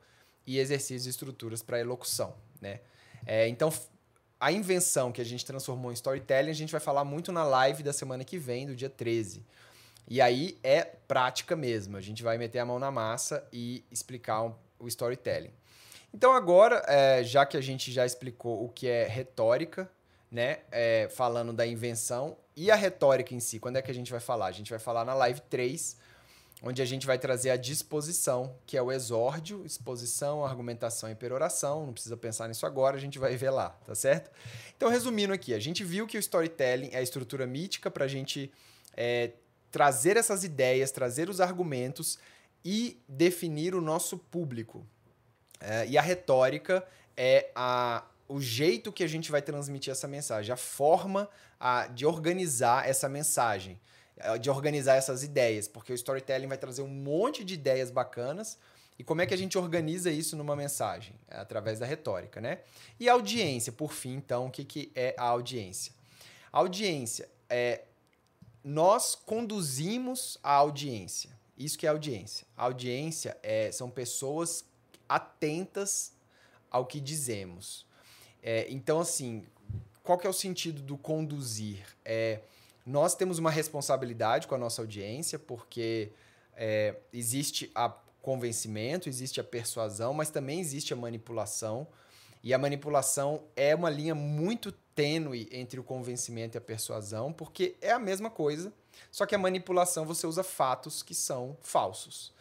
e 0.46 0.60
exercícios 0.60 1.06
e 1.08 1.10
estruturas 1.10 1.62
para 1.62 1.80
elocução, 1.80 2.36
né? 2.62 2.82
É, 3.26 3.48
então, 3.48 3.72
a 4.40 4.52
invenção 4.52 5.12
que 5.12 5.22
a 5.22 5.26
gente 5.26 5.46
transformou 5.46 5.92
em 5.92 5.94
storytelling, 5.94 6.52
a 6.52 6.54
gente 6.54 6.72
vai 6.72 6.80
falar 6.80 7.04
muito 7.04 7.32
na 7.32 7.44
live 7.44 7.84
da 7.84 7.92
semana 7.92 8.24
que 8.24 8.38
vem, 8.38 8.68
do 8.68 8.76
dia 8.76 8.90
13. 8.90 9.46
E 10.08 10.22
aí 10.22 10.58
é 10.64 10.84
prática 10.84 11.56
mesmo, 11.56 11.98
a 11.98 12.02
gente 12.02 12.24
vai 12.24 12.38
meter 12.38 12.60
a 12.60 12.66
mão 12.66 12.80
na 12.80 12.90
massa 12.90 13.46
e 13.52 13.84
explicar 13.92 14.44
um, 14.44 14.54
o 14.80 14.88
storytelling. 14.88 15.52
Então 16.14 16.32
agora, 16.32 16.82
é, 16.88 17.24
já 17.24 17.46
que 17.46 17.58
a 17.58 17.62
gente 17.62 17.92
já 17.92 18.06
explicou 18.06 18.64
o 18.64 18.70
que 18.70 18.88
é 18.88 19.06
retórica, 19.06 19.90
né, 20.32 20.60
é, 20.72 21.10
falando 21.10 21.52
da 21.52 21.68
invenção, 21.68 22.38
e 22.58 22.72
a 22.72 22.76
retórica 22.76 23.36
em 23.36 23.40
si, 23.40 23.60
quando 23.60 23.78
é 23.78 23.82
que 23.84 23.92
a 23.92 23.94
gente 23.94 24.10
vai 24.10 24.20
falar? 24.20 24.48
A 24.48 24.52
gente 24.52 24.72
vai 24.72 24.80
falar 24.80 25.06
na 25.06 25.14
live 25.14 25.40
3, 25.42 25.96
onde 26.64 26.82
a 26.82 26.86
gente 26.86 27.06
vai 27.06 27.20
trazer 27.20 27.52
a 27.52 27.56
disposição, 27.56 28.56
que 28.66 28.76
é 28.76 28.82
o 28.82 28.92
exórdio, 28.92 29.64
exposição, 29.64 30.44
argumentação 30.44 31.08
e 31.12 31.14
peroração. 31.14 31.86
Não 31.86 31.94
precisa 31.94 32.18
pensar 32.18 32.48
nisso 32.48 32.66
agora, 32.66 32.98
a 32.98 33.00
gente 33.00 33.20
vai 33.20 33.38
ver 33.38 33.52
lá, 33.52 33.70
tá 33.86 33.94
certo? 33.94 34.32
Então, 34.76 34.90
resumindo 34.90 35.32
aqui, 35.32 35.54
a 35.54 35.60
gente 35.60 35.84
viu 35.84 36.08
que 36.08 36.18
o 36.18 36.20
storytelling 36.20 36.90
é 36.94 36.98
a 36.98 37.02
estrutura 37.04 37.46
mítica 37.46 37.92
para 37.92 38.06
a 38.06 38.08
gente 38.08 38.52
é, 38.96 39.34
trazer 39.70 40.18
essas 40.18 40.44
ideias, 40.44 40.90
trazer 40.90 41.30
os 41.30 41.40
argumentos 41.40 42.18
e 42.66 43.00
definir 43.08 43.76
o 43.76 43.82
nosso 43.82 44.18
público. 44.18 44.84
É, 45.62 45.86
e 45.86 45.96
a 45.96 46.02
retórica 46.02 46.84
é 47.16 47.52
a, 47.56 48.04
o 48.28 48.42
jeito 48.42 48.92
que 48.92 49.04
a 49.04 49.08
gente 49.08 49.32
vai 49.32 49.42
transmitir 49.42 49.92
essa 49.92 50.08
mensagem, 50.08 50.52
a 50.52 50.58
forma 50.58 51.30
a, 51.60 51.88
de 51.88 52.06
organizar 52.06 52.88
essa 52.88 53.08
mensagem, 53.08 53.80
de 54.42 54.50
organizar 54.50 54.96
essas 54.96 55.24
ideias, 55.24 55.68
porque 55.68 55.92
o 55.92 55.96
storytelling 55.96 56.48
vai 56.48 56.58
trazer 56.58 56.82
um 56.82 56.88
monte 56.88 57.44
de 57.44 57.54
ideias 57.54 57.92
bacanas. 57.92 58.58
E 58.98 59.04
como 59.04 59.22
é 59.22 59.28
que 59.28 59.34
a 59.34 59.38
gente 59.38 59.58
organiza 59.58 60.10
isso 60.10 60.36
numa 60.36 60.56
mensagem? 60.56 61.16
É 61.28 61.38
através 61.38 61.78
da 61.78 61.86
retórica, 61.86 62.42
né? 62.42 62.62
E 63.00 63.08
a 63.08 63.14
audiência, 63.14 63.72
por 63.72 63.94
fim, 63.94 64.16
então, 64.16 64.48
o 64.48 64.52
que, 64.52 64.66
que 64.66 64.92
é 64.96 65.14
a 65.18 65.26
audiência? 65.26 65.94
A 66.52 66.58
audiência 66.58 67.30
é. 67.50 67.84
Nós 68.64 69.16
conduzimos 69.16 70.38
a 70.44 70.52
audiência. 70.52 71.30
Isso 71.58 71.78
que 71.78 71.86
é 71.86 71.90
audiência. 71.90 72.46
A 72.58 72.66
audiência 72.66 73.38
é, 73.42 73.72
são 73.72 73.90
pessoas 73.90 74.66
atentas 75.08 76.12
ao 76.70 76.86
que 76.86 77.00
dizemos. 77.00 77.87
É, 78.42 78.68
então, 78.70 79.00
assim, 79.00 79.46
qual 80.04 80.18
que 80.18 80.26
é 80.26 80.30
o 80.30 80.34
sentido 80.34 80.82
do 80.82 80.98
conduzir? 80.98 81.86
É, 82.06 82.40
nós 82.86 83.16
temos 83.16 83.40
uma 83.40 83.52
responsabilidade 83.52 84.48
com 84.48 84.56
a 84.56 84.58
nossa 84.58 84.82
audiência, 84.82 85.38
porque 85.38 86.12
é, 86.56 86.96
existe 87.12 87.70
a 87.76 87.90
convencimento, 88.22 89.08
existe 89.08 89.40
a 89.40 89.44
persuasão, 89.44 90.14
mas 90.14 90.30
também 90.30 90.60
existe 90.60 90.94
a 90.94 90.96
manipulação. 90.96 91.88
E 92.44 92.54
a 92.54 92.58
manipulação 92.58 93.44
é 93.56 93.76
uma 93.76 93.90
linha 93.90 94.16
muito 94.16 94.72
tênue 94.96 95.50
entre 95.52 95.80
o 95.80 95.84
convencimento 95.84 96.56
e 96.56 96.60
a 96.60 96.62
persuasão, 96.62 97.34
porque 97.34 97.76
é 97.82 97.92
a 97.92 98.00
mesma 98.00 98.30
coisa, 98.30 98.72
só 99.12 99.26
que 99.26 99.36
a 99.36 99.38
manipulação 99.38 100.06
você 100.06 100.26
usa 100.26 100.44
fatos 100.44 101.04
que 101.04 101.14
são 101.14 101.58
falsos. 101.62 102.34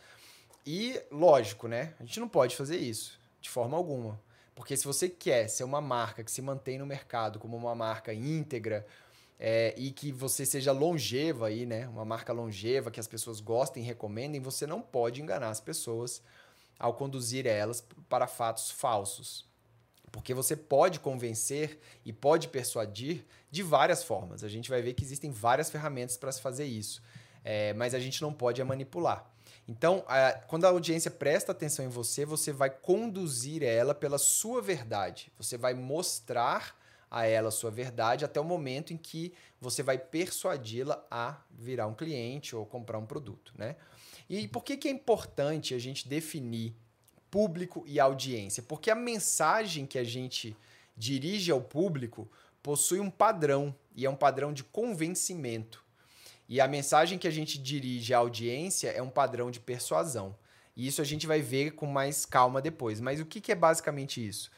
E, 0.64 1.00
lógico, 1.10 1.68
né? 1.68 1.94
A 2.00 2.04
gente 2.04 2.18
não 2.18 2.28
pode 2.28 2.56
fazer 2.56 2.78
isso 2.78 3.18
de 3.40 3.48
forma 3.48 3.76
alguma. 3.76 4.20
Porque 4.56 4.74
se 4.74 4.86
você 4.86 5.06
quer 5.06 5.48
ser 5.48 5.64
uma 5.64 5.82
marca 5.82 6.24
que 6.24 6.30
se 6.30 6.40
mantém 6.40 6.78
no 6.78 6.86
mercado 6.86 7.38
como 7.38 7.54
uma 7.58 7.74
marca 7.74 8.12
íntegra 8.14 8.86
é, 9.38 9.74
e 9.76 9.90
que 9.90 10.10
você 10.10 10.46
seja 10.46 10.72
longeva 10.72 11.48
aí, 11.48 11.66
né? 11.66 11.86
Uma 11.88 12.06
marca 12.06 12.32
longeva 12.32 12.90
que 12.90 12.98
as 12.98 13.06
pessoas 13.06 13.38
gostem 13.38 13.82
e 13.82 13.86
recomendem, 13.86 14.40
você 14.40 14.66
não 14.66 14.80
pode 14.80 15.20
enganar 15.20 15.50
as 15.50 15.60
pessoas 15.60 16.22
ao 16.78 16.94
conduzir 16.94 17.46
elas 17.46 17.86
para 18.08 18.26
fatos 18.26 18.70
falsos. 18.70 19.46
Porque 20.10 20.32
você 20.32 20.56
pode 20.56 21.00
convencer 21.00 21.78
e 22.02 22.10
pode 22.10 22.48
persuadir 22.48 23.26
de 23.50 23.62
várias 23.62 24.02
formas. 24.02 24.42
A 24.42 24.48
gente 24.48 24.70
vai 24.70 24.80
ver 24.80 24.94
que 24.94 25.04
existem 25.04 25.30
várias 25.30 25.68
ferramentas 25.68 26.16
para 26.16 26.32
se 26.32 26.40
fazer 26.40 26.64
isso. 26.64 27.02
É, 27.44 27.74
mas 27.74 27.92
a 27.92 27.98
gente 27.98 28.22
não 28.22 28.32
pode 28.32 28.64
manipular. 28.64 29.30
Então, 29.68 30.04
a, 30.06 30.32
quando 30.32 30.64
a 30.64 30.68
audiência 30.68 31.10
presta 31.10 31.52
atenção 31.52 31.84
em 31.84 31.88
você, 31.88 32.24
você 32.24 32.52
vai 32.52 32.70
conduzir 32.70 33.62
ela 33.62 33.94
pela 33.94 34.18
sua 34.18 34.62
verdade. 34.62 35.32
Você 35.38 35.56
vai 35.58 35.74
mostrar 35.74 36.78
a 37.10 37.26
ela 37.26 37.48
a 37.48 37.52
sua 37.52 37.70
verdade 37.70 38.24
até 38.24 38.40
o 38.40 38.44
momento 38.44 38.92
em 38.92 38.96
que 38.96 39.32
você 39.60 39.82
vai 39.82 39.98
persuadi-la 39.98 41.04
a 41.10 41.36
virar 41.50 41.86
um 41.86 41.94
cliente 41.94 42.54
ou 42.54 42.66
comprar 42.66 42.98
um 42.98 43.06
produto, 43.06 43.52
né? 43.56 43.76
E 44.28 44.48
por 44.48 44.64
que, 44.64 44.76
que 44.76 44.88
é 44.88 44.90
importante 44.90 45.72
a 45.72 45.78
gente 45.78 46.08
definir 46.08 46.74
público 47.30 47.84
e 47.86 48.00
audiência? 48.00 48.62
Porque 48.62 48.90
a 48.90 48.94
mensagem 48.94 49.86
que 49.86 49.98
a 49.98 50.04
gente 50.04 50.56
dirige 50.96 51.52
ao 51.52 51.60
público 51.60 52.28
possui 52.62 52.98
um 52.98 53.10
padrão 53.10 53.74
e 53.94 54.04
é 54.04 54.10
um 54.10 54.16
padrão 54.16 54.52
de 54.52 54.64
convencimento. 54.64 55.84
E 56.48 56.60
a 56.60 56.68
mensagem 56.68 57.18
que 57.18 57.26
a 57.26 57.30
gente 57.30 57.58
dirige 57.58 58.14
à 58.14 58.18
audiência 58.18 58.90
é 58.90 59.02
um 59.02 59.10
padrão 59.10 59.50
de 59.50 59.60
persuasão. 59.60 60.36
E 60.76 60.86
isso 60.86 61.00
a 61.00 61.04
gente 61.04 61.26
vai 61.26 61.40
ver 61.40 61.72
com 61.72 61.86
mais 61.86 62.24
calma 62.24 62.60
depois. 62.60 63.00
Mas 63.00 63.20
o 63.20 63.26
que, 63.26 63.40
que 63.40 63.50
é 63.50 63.54
basicamente 63.54 64.24
isso? 64.24 64.50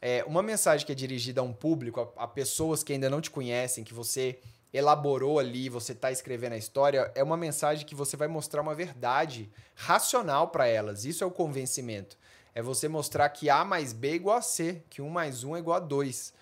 É 0.00 0.24
uma 0.24 0.42
mensagem 0.42 0.86
que 0.86 0.92
é 0.92 0.94
dirigida 0.94 1.40
a 1.40 1.44
um 1.44 1.52
público, 1.52 2.12
a, 2.16 2.24
a 2.24 2.28
pessoas 2.28 2.82
que 2.82 2.92
ainda 2.92 3.10
não 3.10 3.20
te 3.20 3.30
conhecem, 3.30 3.84
que 3.84 3.94
você 3.94 4.38
elaborou 4.72 5.38
ali, 5.38 5.68
você 5.68 5.92
está 5.92 6.12
escrevendo 6.12 6.52
a 6.52 6.58
história, 6.58 7.10
é 7.14 7.22
uma 7.22 7.36
mensagem 7.36 7.86
que 7.86 7.94
você 7.94 8.16
vai 8.16 8.28
mostrar 8.28 8.60
uma 8.60 8.74
verdade 8.74 9.50
racional 9.74 10.48
para 10.48 10.66
elas. 10.66 11.04
Isso 11.04 11.24
é 11.24 11.26
o 11.26 11.30
convencimento. 11.30 12.18
É 12.54 12.62
você 12.62 12.88
mostrar 12.88 13.28
que 13.30 13.50
A 13.50 13.64
mais 13.64 13.92
B 13.92 14.10
é 14.10 14.14
igual 14.14 14.36
a 14.36 14.42
C, 14.42 14.82
que 14.88 15.02
1 15.02 15.08
mais 15.08 15.44
1 15.44 15.56
é 15.56 15.58
igual 15.58 15.76
a 15.76 15.80
2. 15.80 16.32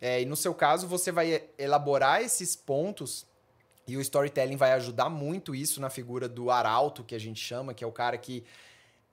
É, 0.00 0.22
e 0.22 0.24
no 0.24 0.36
seu 0.36 0.54
caso, 0.54 0.86
você 0.86 1.12
vai 1.12 1.44
elaborar 1.58 2.22
esses 2.22 2.56
pontos 2.56 3.26
e 3.90 3.96
o 3.96 4.00
storytelling 4.00 4.56
vai 4.56 4.72
ajudar 4.72 5.08
muito 5.08 5.54
isso 5.54 5.80
na 5.80 5.90
figura 5.90 6.28
do 6.28 6.50
arauto, 6.50 7.04
que 7.04 7.14
a 7.14 7.18
gente 7.18 7.40
chama, 7.40 7.74
que 7.74 7.82
é 7.82 7.86
o 7.86 7.92
cara 7.92 8.16
que 8.16 8.44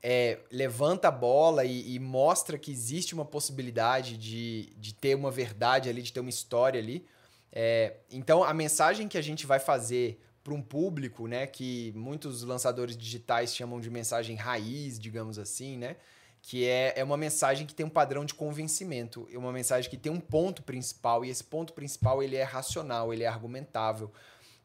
é, 0.02 0.38
levanta 0.50 1.08
a 1.08 1.10
bola 1.10 1.64
e, 1.64 1.94
e, 1.94 1.98
mostra 1.98 2.56
que 2.56 2.70
existe 2.70 3.14
uma 3.14 3.24
possibilidade 3.24 4.16
de, 4.16 4.72
de 4.76 4.94
ter 4.94 5.14
uma 5.14 5.30
verdade 5.30 5.88
ali, 5.88 6.02
de 6.02 6.12
ter 6.12 6.20
uma 6.20 6.30
história 6.30 6.80
ali. 6.80 7.04
É, 7.52 7.96
então, 8.10 8.44
a 8.44 8.54
mensagem 8.54 9.08
que 9.08 9.18
a 9.18 9.22
gente 9.22 9.46
vai 9.46 9.58
fazer 9.58 10.20
para 10.44 10.54
um 10.54 10.62
público, 10.62 11.26
né, 11.26 11.46
que 11.46 11.92
muitos 11.96 12.42
lançadores 12.42 12.96
digitais 12.96 13.54
chamam 13.54 13.80
de 13.80 13.90
mensagem 13.90 14.36
raiz, 14.36 14.98
digamos 14.98 15.38
assim, 15.38 15.76
né, 15.76 15.96
que 16.40 16.66
é, 16.66 16.94
é 16.96 17.04
uma 17.04 17.16
mensagem 17.16 17.66
que 17.66 17.74
tem 17.74 17.84
um 17.84 17.90
padrão 17.90 18.24
de 18.24 18.32
convencimento, 18.32 19.28
é 19.32 19.36
uma 19.36 19.52
mensagem 19.52 19.90
que 19.90 19.96
tem 19.96 20.10
um 20.10 20.20
ponto 20.20 20.62
principal 20.62 21.24
e 21.24 21.28
esse 21.28 21.44
ponto 21.44 21.72
principal 21.72 22.22
ele 22.22 22.36
é 22.36 22.44
racional, 22.44 23.12
ele 23.12 23.24
é 23.24 23.26
argumentável. 23.26 24.10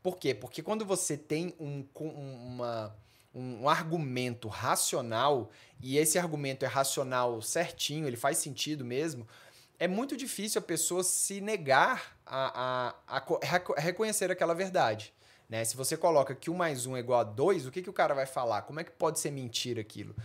Por 0.04 0.18
quê? 0.18 0.36
Porque 0.36 0.62
quando 0.62 0.86
você 0.86 1.18
tem 1.18 1.56
um, 1.58 1.88
uma, 1.96 2.94
um, 3.34 3.62
um 3.62 3.70
argumento 3.70 4.50
racional, 4.50 5.50
e 5.82 5.98
esse 5.98 6.20
argumento 6.20 6.66
é 6.66 6.68
racional 6.68 7.42
certinho, 7.42 8.06
ele 8.06 8.18
faz 8.18 8.38
sentido 8.38 8.84
mesmo, 8.84 9.26
é 9.80 9.88
muito 9.88 10.18
difícil 10.18 10.60
a 10.60 10.62
pessoa 10.62 11.04
se 11.04 11.40
negar 11.40 12.18
a, 12.26 12.94
a, 13.08 13.18
a 13.18 13.82
reconhecer 13.82 14.30
aquela 14.30 14.54
verdade. 14.54 15.14
Né? 15.50 15.64
Se 15.64 15.76
você 15.76 15.96
coloca 15.96 16.36
que 16.36 16.50
1 16.50 16.54
mais 16.54 16.86
1 16.86 16.98
é 16.98 17.00
igual 17.00 17.22
a 17.22 17.24
2, 17.24 17.66
o 17.66 17.72
que, 17.72 17.82
que 17.82 17.90
o 17.90 17.94
cara 17.94 18.14
vai 18.14 18.26
falar? 18.26 18.64
Como 18.64 18.80
é 18.80 18.84
que 18.84 18.92
pode 18.92 19.20
ser 19.20 19.32
mentira 19.32 19.82
aquilo? 19.82 20.16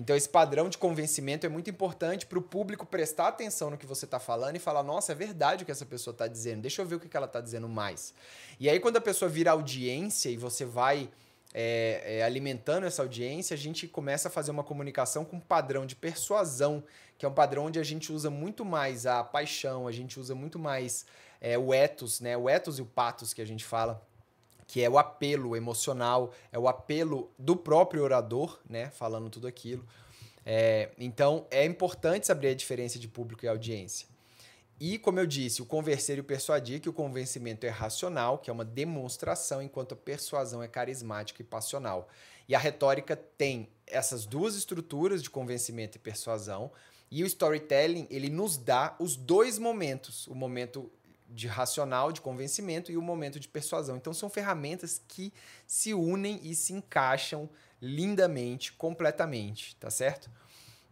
Então, 0.00 0.16
esse 0.16 0.30
padrão 0.30 0.70
de 0.70 0.78
convencimento 0.78 1.44
é 1.44 1.48
muito 1.50 1.68
importante 1.68 2.24
para 2.24 2.38
o 2.38 2.42
público 2.42 2.86
prestar 2.86 3.28
atenção 3.28 3.68
no 3.68 3.76
que 3.76 3.84
você 3.84 4.06
está 4.06 4.18
falando 4.18 4.56
e 4.56 4.58
falar: 4.58 4.82
nossa, 4.82 5.12
é 5.12 5.14
verdade 5.14 5.62
o 5.62 5.66
que 5.66 5.70
essa 5.70 5.84
pessoa 5.84 6.12
está 6.12 6.26
dizendo, 6.26 6.62
deixa 6.62 6.80
eu 6.80 6.86
ver 6.86 6.94
o 6.94 7.00
que, 7.00 7.14
ela 7.14 7.26
está 7.26 7.38
dizendo 7.38 7.68
mais. 7.68 8.14
E 8.58 8.70
aí, 8.70 8.80
quando 8.80 8.96
a 8.96 9.00
pessoa 9.00 9.28
vira 9.28 9.50
audiência 9.50 10.30
e 10.30 10.38
você 10.38 10.64
vai 10.64 11.10
é, 11.52 12.16
é, 12.16 12.22
alimentando 12.22 12.86
essa 12.86 13.02
audiência, 13.02 13.52
a 13.52 13.58
gente 13.58 13.86
começa 13.86 14.28
a 14.28 14.30
fazer 14.30 14.50
uma 14.50 14.64
comunicação 14.64 15.22
com 15.22 15.36
um 15.36 15.40
padrão 15.40 15.84
de 15.84 15.94
persuasão, 15.94 16.82
que 17.18 17.26
é 17.26 17.28
um 17.28 17.34
padrão 17.34 17.66
onde 17.66 17.78
a 17.78 17.84
gente 17.84 18.10
usa 18.10 18.30
muito 18.30 18.64
mais 18.64 19.04
a 19.04 19.22
paixão, 19.22 19.86
a 19.86 19.92
gente 19.92 20.18
usa 20.18 20.34
muito 20.34 20.58
mais 20.58 21.04
é, 21.42 21.58
o 21.58 21.74
ethos, 21.74 22.20
né? 22.20 22.38
o 22.38 22.48
ethos 22.48 22.78
e 22.78 22.82
o 22.82 22.86
patos 22.86 23.34
que 23.34 23.42
a 23.42 23.46
gente 23.46 23.66
fala 23.66 24.02
que 24.70 24.80
é 24.80 24.88
o 24.88 24.98
apelo 24.98 25.56
emocional, 25.56 26.32
é 26.52 26.58
o 26.58 26.68
apelo 26.68 27.28
do 27.36 27.56
próprio 27.56 28.04
orador, 28.04 28.60
né, 28.68 28.88
falando 28.90 29.28
tudo 29.28 29.48
aquilo. 29.48 29.84
É, 30.46 30.90
então, 30.96 31.44
é 31.50 31.64
importante 31.64 32.28
saber 32.28 32.50
a 32.50 32.54
diferença 32.54 32.96
de 32.96 33.08
público 33.08 33.44
e 33.44 33.48
audiência. 33.48 34.06
E, 34.78 34.96
como 34.96 35.18
eu 35.18 35.26
disse, 35.26 35.60
o 35.60 35.66
convencer 35.66 36.18
e 36.18 36.20
o 36.20 36.24
persuadir, 36.24 36.80
que 36.80 36.88
o 36.88 36.92
convencimento 36.92 37.66
é 37.66 37.68
racional, 37.68 38.38
que 38.38 38.48
é 38.48 38.52
uma 38.52 38.64
demonstração, 38.64 39.60
enquanto 39.60 39.94
a 39.94 39.96
persuasão 39.96 40.62
é 40.62 40.68
carismática 40.68 41.42
e 41.42 41.44
passional. 41.44 42.08
E 42.48 42.54
a 42.54 42.58
retórica 42.58 43.16
tem 43.16 43.68
essas 43.88 44.24
duas 44.24 44.54
estruturas 44.54 45.20
de 45.20 45.28
convencimento 45.28 45.96
e 45.96 46.00
persuasão, 46.00 46.70
e 47.10 47.24
o 47.24 47.26
storytelling, 47.26 48.06
ele 48.08 48.30
nos 48.30 48.56
dá 48.56 48.94
os 49.00 49.16
dois 49.16 49.58
momentos, 49.58 50.28
o 50.28 50.34
momento 50.34 50.88
de 51.30 51.46
racional, 51.46 52.12
de 52.12 52.20
convencimento 52.20 52.90
e 52.90 52.96
o 52.96 53.02
momento 53.02 53.38
de 53.38 53.48
persuasão. 53.48 53.96
Então 53.96 54.12
são 54.12 54.28
ferramentas 54.28 55.00
que 55.06 55.32
se 55.66 55.94
unem 55.94 56.40
e 56.42 56.54
se 56.54 56.72
encaixam 56.72 57.48
lindamente, 57.80 58.72
completamente, 58.72 59.76
tá 59.76 59.90
certo? 59.90 60.30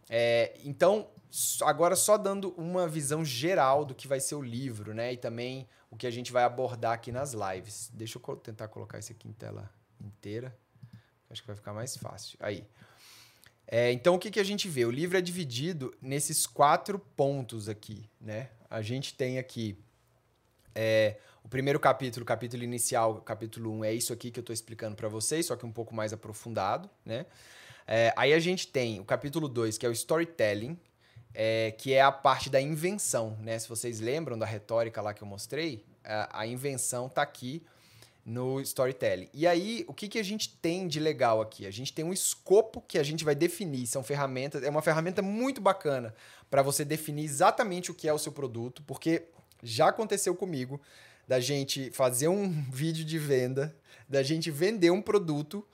É, 0.08 0.54
então, 0.64 1.08
agora 1.62 1.94
só 1.94 2.16
dando 2.16 2.50
uma 2.56 2.88
visão 2.88 3.24
geral 3.24 3.84
do 3.84 3.94
que 3.94 4.08
vai 4.08 4.20
ser 4.20 4.36
o 4.36 4.42
livro, 4.42 4.94
né? 4.94 5.12
E 5.12 5.16
também 5.16 5.68
o 5.90 5.96
que 5.96 6.06
a 6.06 6.10
gente 6.10 6.32
vai 6.32 6.44
abordar 6.44 6.92
aqui 6.92 7.12
nas 7.12 7.34
lives. 7.34 7.90
Deixa 7.92 8.18
eu 8.18 8.36
tentar 8.36 8.68
colocar 8.68 8.98
isso 8.98 9.12
aqui 9.12 9.28
em 9.28 9.32
tela 9.32 9.70
inteira. 10.00 10.56
Acho 11.30 11.42
que 11.42 11.46
vai 11.46 11.56
ficar 11.56 11.74
mais 11.74 11.96
fácil. 11.96 12.38
Aí. 12.40 12.64
É, 13.66 13.92
então, 13.92 14.14
o 14.14 14.18
que, 14.18 14.30
que 14.30 14.40
a 14.40 14.44
gente 14.44 14.66
vê? 14.66 14.86
O 14.86 14.90
livro 14.90 15.18
é 15.18 15.20
dividido 15.20 15.94
nesses 16.00 16.46
quatro 16.46 16.98
pontos 16.98 17.68
aqui, 17.68 18.08
né? 18.18 18.48
A 18.70 18.80
gente 18.80 19.12
tem 19.14 19.38
aqui 19.38 19.78
é, 20.80 21.16
o 21.42 21.48
primeiro 21.48 21.80
capítulo, 21.80 22.24
capítulo 22.24 22.62
inicial, 22.62 23.16
capítulo 23.22 23.72
1, 23.78 23.84
é 23.84 23.92
isso 23.94 24.12
aqui 24.12 24.30
que 24.30 24.38
eu 24.38 24.42
estou 24.42 24.54
explicando 24.54 24.94
para 24.94 25.08
vocês, 25.08 25.46
só 25.46 25.56
que 25.56 25.66
um 25.66 25.72
pouco 25.72 25.92
mais 25.92 26.12
aprofundado, 26.12 26.88
né? 27.04 27.26
É, 27.84 28.12
aí 28.16 28.32
a 28.32 28.38
gente 28.38 28.68
tem 28.68 29.00
o 29.00 29.04
capítulo 29.04 29.48
2, 29.48 29.76
que 29.76 29.84
é 29.84 29.88
o 29.88 29.92
storytelling, 29.92 30.78
é, 31.34 31.74
que 31.76 31.92
é 31.92 32.00
a 32.00 32.12
parte 32.12 32.48
da 32.48 32.60
invenção, 32.60 33.36
né? 33.40 33.58
Se 33.58 33.68
vocês 33.68 33.98
lembram 33.98 34.38
da 34.38 34.46
retórica 34.46 35.02
lá 35.02 35.12
que 35.12 35.20
eu 35.20 35.26
mostrei, 35.26 35.84
a, 36.04 36.42
a 36.42 36.46
invenção 36.46 37.06
está 37.06 37.22
aqui 37.22 37.60
no 38.24 38.60
storytelling. 38.60 39.28
E 39.34 39.48
aí, 39.48 39.84
o 39.88 39.94
que, 39.94 40.06
que 40.06 40.18
a 40.18 40.22
gente 40.22 40.50
tem 40.58 40.86
de 40.86 41.00
legal 41.00 41.40
aqui? 41.40 41.66
A 41.66 41.72
gente 41.72 41.92
tem 41.92 42.04
um 42.04 42.12
escopo 42.12 42.80
que 42.86 42.98
a 42.98 43.02
gente 43.02 43.24
vai 43.24 43.34
definir, 43.34 43.88
são 43.88 44.04
ferramentas, 44.04 44.62
é 44.62 44.70
uma 44.70 44.82
ferramenta 44.82 45.22
muito 45.22 45.60
bacana 45.60 46.14
para 46.48 46.62
você 46.62 46.84
definir 46.84 47.24
exatamente 47.24 47.90
o 47.90 47.94
que 47.94 48.06
é 48.06 48.12
o 48.12 48.18
seu 48.18 48.30
produto, 48.30 48.80
porque 48.86 49.24
já 49.62 49.88
aconteceu 49.88 50.34
comigo 50.34 50.80
da 51.26 51.40
gente 51.40 51.90
fazer 51.90 52.28
um 52.28 52.50
vídeo 52.70 53.04
de 53.04 53.18
venda, 53.18 53.76
da 54.08 54.22
gente 54.22 54.50
vender 54.50 54.90
um 54.90 55.02
produto, 55.02 55.66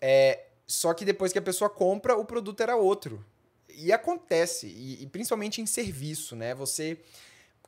é, 0.00 0.46
só 0.66 0.94
que 0.94 1.04
depois 1.04 1.32
que 1.32 1.38
a 1.38 1.42
pessoa 1.42 1.70
compra, 1.70 2.16
o 2.16 2.24
produto 2.24 2.60
era 2.60 2.76
outro. 2.76 3.24
E 3.68 3.92
acontece, 3.92 4.66
e, 4.66 5.02
e 5.02 5.06
principalmente 5.06 5.60
em 5.60 5.66
serviço, 5.66 6.34
né? 6.34 6.54
Você 6.54 6.98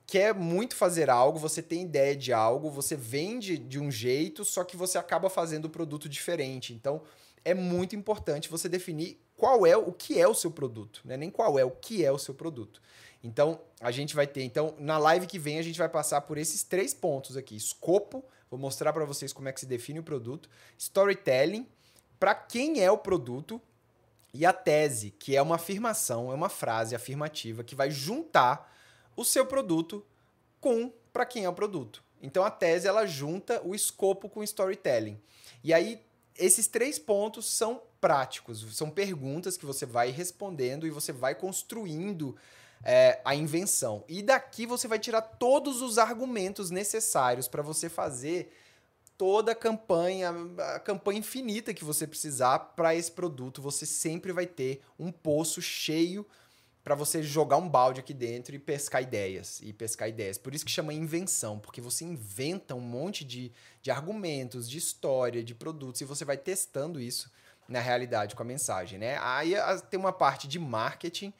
quer 0.06 0.34
muito 0.34 0.74
fazer 0.74 1.08
algo, 1.08 1.38
você 1.38 1.62
tem 1.62 1.82
ideia 1.82 2.14
de 2.16 2.32
algo, 2.32 2.70
você 2.70 2.96
vende 2.96 3.56
de 3.56 3.78
um 3.78 3.90
jeito, 3.90 4.44
só 4.44 4.64
que 4.64 4.76
você 4.76 4.98
acaba 4.98 5.30
fazendo 5.30 5.66
o 5.66 5.70
produto 5.70 6.08
diferente. 6.08 6.72
Então, 6.72 7.02
é 7.44 7.54
muito 7.54 7.96
importante 7.96 8.48
você 8.48 8.68
definir 8.68 9.18
qual 9.36 9.66
é 9.66 9.76
o 9.76 9.92
que 9.92 10.20
é 10.20 10.28
o 10.28 10.34
seu 10.34 10.50
produto, 10.50 11.00
né? 11.04 11.16
Nem 11.16 11.30
qual 11.30 11.58
é 11.58 11.64
o 11.64 11.70
que 11.70 12.04
é 12.04 12.12
o 12.12 12.18
seu 12.18 12.34
produto. 12.34 12.80
Então, 13.22 13.60
a 13.80 13.90
gente 13.90 14.14
vai 14.14 14.26
ter. 14.26 14.42
Então, 14.42 14.74
na 14.78 14.98
live 14.98 15.26
que 15.26 15.38
vem, 15.38 15.58
a 15.58 15.62
gente 15.62 15.78
vai 15.78 15.88
passar 15.88 16.22
por 16.22 16.38
esses 16.38 16.62
três 16.62 16.92
pontos 16.92 17.36
aqui: 17.36 17.54
escopo, 17.54 18.24
vou 18.50 18.58
mostrar 18.58 18.92
para 18.92 19.04
vocês 19.04 19.32
como 19.32 19.48
é 19.48 19.52
que 19.52 19.60
se 19.60 19.66
define 19.66 20.00
o 20.00 20.02
produto, 20.02 20.48
storytelling, 20.76 21.66
para 22.18 22.34
quem 22.34 22.82
é 22.82 22.90
o 22.90 22.98
produto, 22.98 23.60
e 24.34 24.46
a 24.46 24.52
tese, 24.52 25.10
que 25.10 25.36
é 25.36 25.42
uma 25.42 25.56
afirmação, 25.56 26.32
é 26.32 26.34
uma 26.34 26.48
frase 26.48 26.94
afirmativa 26.94 27.62
que 27.62 27.74
vai 27.74 27.90
juntar 27.90 28.72
o 29.14 29.24
seu 29.24 29.44
produto 29.44 30.04
com 30.60 30.92
para 31.12 31.26
quem 31.26 31.44
é 31.44 31.48
o 31.48 31.52
produto. 31.52 32.02
Então, 32.22 32.44
a 32.44 32.50
tese 32.50 32.88
ela 32.88 33.04
junta 33.04 33.60
o 33.64 33.74
escopo 33.74 34.28
com 34.28 34.40
o 34.40 34.44
storytelling. 34.44 35.20
E 35.62 35.74
aí, 35.74 36.00
esses 36.38 36.66
três 36.66 36.98
pontos 36.98 37.46
são 37.46 37.82
práticos, 38.00 38.76
são 38.76 38.90
perguntas 38.90 39.56
que 39.56 39.66
você 39.66 39.84
vai 39.84 40.10
respondendo 40.10 40.86
e 40.86 40.90
você 40.90 41.12
vai 41.12 41.34
construindo 41.34 42.36
é, 42.84 43.20
a 43.24 43.34
invenção. 43.34 44.04
E 44.08 44.22
daqui 44.22 44.66
você 44.66 44.88
vai 44.88 44.98
tirar 44.98 45.22
todos 45.22 45.80
os 45.80 45.98
argumentos 45.98 46.70
necessários 46.70 47.48
para 47.48 47.62
você 47.62 47.88
fazer 47.88 48.52
toda 49.16 49.52
a 49.52 49.54
campanha, 49.54 50.34
a 50.74 50.80
campanha 50.80 51.20
infinita 51.20 51.72
que 51.72 51.84
você 51.84 52.06
precisar 52.06 52.58
para 52.58 52.94
esse 52.94 53.12
produto. 53.12 53.62
Você 53.62 53.86
sempre 53.86 54.32
vai 54.32 54.46
ter 54.46 54.82
um 54.98 55.12
poço 55.12 55.62
cheio 55.62 56.26
para 56.82 56.96
você 56.96 57.22
jogar 57.22 57.56
um 57.56 57.68
balde 57.68 58.00
aqui 58.00 58.12
dentro 58.12 58.54
e 58.54 58.58
pescar 58.58 59.02
ideias. 59.02 59.60
E 59.62 59.72
pescar 59.72 60.08
ideias. 60.08 60.36
Por 60.36 60.54
isso 60.54 60.64
que 60.64 60.70
chama 60.70 60.92
invenção, 60.92 61.58
porque 61.58 61.80
você 61.80 62.04
inventa 62.04 62.74
um 62.74 62.80
monte 62.80 63.24
de, 63.24 63.52
de 63.80 63.90
argumentos, 63.90 64.68
de 64.68 64.78
história, 64.78 65.44
de 65.44 65.54
produtos, 65.54 66.00
e 66.00 66.04
você 66.04 66.24
vai 66.24 66.36
testando 66.36 67.00
isso 67.00 67.30
na 67.68 67.78
realidade 67.78 68.34
com 68.34 68.42
a 68.42 68.46
mensagem, 68.46 68.98
né? 68.98 69.18
Aí 69.20 69.54
tem 69.88 69.98
uma 69.98 70.12
parte 70.12 70.48
de 70.48 70.58
marketing, 70.58 71.32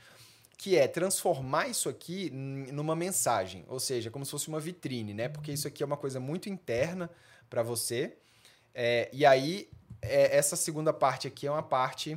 que 0.63 0.79
é 0.79 0.87
transformar 0.87 1.67
isso 1.67 1.89
aqui 1.89 2.31
numa 2.31 2.95
mensagem, 2.95 3.65
ou 3.67 3.81
seja, 3.81 4.13
como 4.13 4.25
se 4.25 4.31
fosse 4.31 4.47
uma 4.47 4.61
vitrine, 4.61 5.13
né? 5.13 5.29
Porque 5.29 5.51
isso 5.51 5.67
aqui 5.67 5.83
é 5.83 5.87
uma 5.87 5.97
coisa 5.97 6.21
muito 6.21 6.49
interna 6.49 7.11
para 7.51 7.65
você. 7.65 8.17
É, 8.73 9.11
e 9.13 9.27
aí, 9.27 9.69
é, 10.01 10.37
essa 10.37 10.55
segunda 10.55 10.93
parte 10.93 11.27
aqui 11.27 11.49
é 11.49 11.51
uma 11.51 11.65
parte 11.65 12.17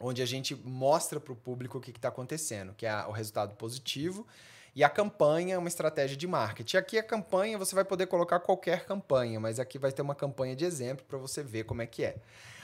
onde 0.00 0.20
a 0.20 0.26
gente 0.26 0.56
mostra 0.56 1.20
para 1.20 1.32
o 1.32 1.36
público 1.36 1.78
o 1.78 1.80
que 1.80 1.92
está 1.92 2.08
acontecendo, 2.08 2.74
que 2.74 2.84
é 2.84 3.06
o 3.06 3.12
resultado 3.12 3.54
positivo. 3.54 4.26
E 4.74 4.82
a 4.82 4.88
campanha 4.88 5.54
é 5.54 5.58
uma 5.58 5.68
estratégia 5.68 6.16
de 6.16 6.26
marketing. 6.26 6.78
Aqui 6.78 6.98
a 6.98 7.02
campanha 7.02 7.56
você 7.56 7.76
vai 7.76 7.84
poder 7.84 8.08
colocar 8.08 8.40
qualquer 8.40 8.86
campanha, 8.86 9.38
mas 9.38 9.60
aqui 9.60 9.78
vai 9.78 9.92
ter 9.92 10.02
uma 10.02 10.16
campanha 10.16 10.56
de 10.56 10.64
exemplo 10.64 11.06
para 11.06 11.16
você 11.16 11.44
ver 11.44 11.62
como 11.62 11.80
é 11.80 11.86
que 11.86 12.02
é. 12.02 12.16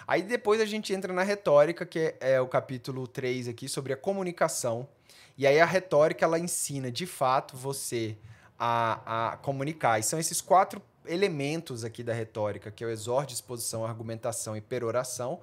Aí 0.09 0.23
depois 0.23 0.59
a 0.59 0.65
gente 0.65 0.95
entra 0.95 1.13
na 1.13 1.23
retórica, 1.23 1.85
que 1.85 2.15
é, 2.19 2.41
o 2.41 2.49
capítulo 2.49 3.07
3 3.07 3.47
aqui, 3.47 3.69
sobre 3.69 3.93
a 3.93 3.97
comunicação. 3.97 4.89
E 5.37 5.47
aí 5.47 5.61
a 5.61 5.67
retórica, 5.67 6.25
ela 6.25 6.39
ensina, 6.39 6.91
de 6.91 7.05
fato, 7.05 7.55
você 7.55 8.17
a, 8.59 9.33
a 9.33 9.37
comunicar. 9.37 9.99
E 9.99 10.03
são 10.03 10.19
esses 10.19 10.41
quatro 10.41 10.81
elementos 11.05 11.85
aqui 11.85 12.03
da 12.03 12.15
retórica, 12.15 12.71
que 12.71 12.83
é 12.83 12.87
o 12.87 12.91
exórdio, 12.91 13.35
exposição, 13.35 13.85
argumentação 13.85 14.57
e 14.57 14.63
peroração. 14.63 15.41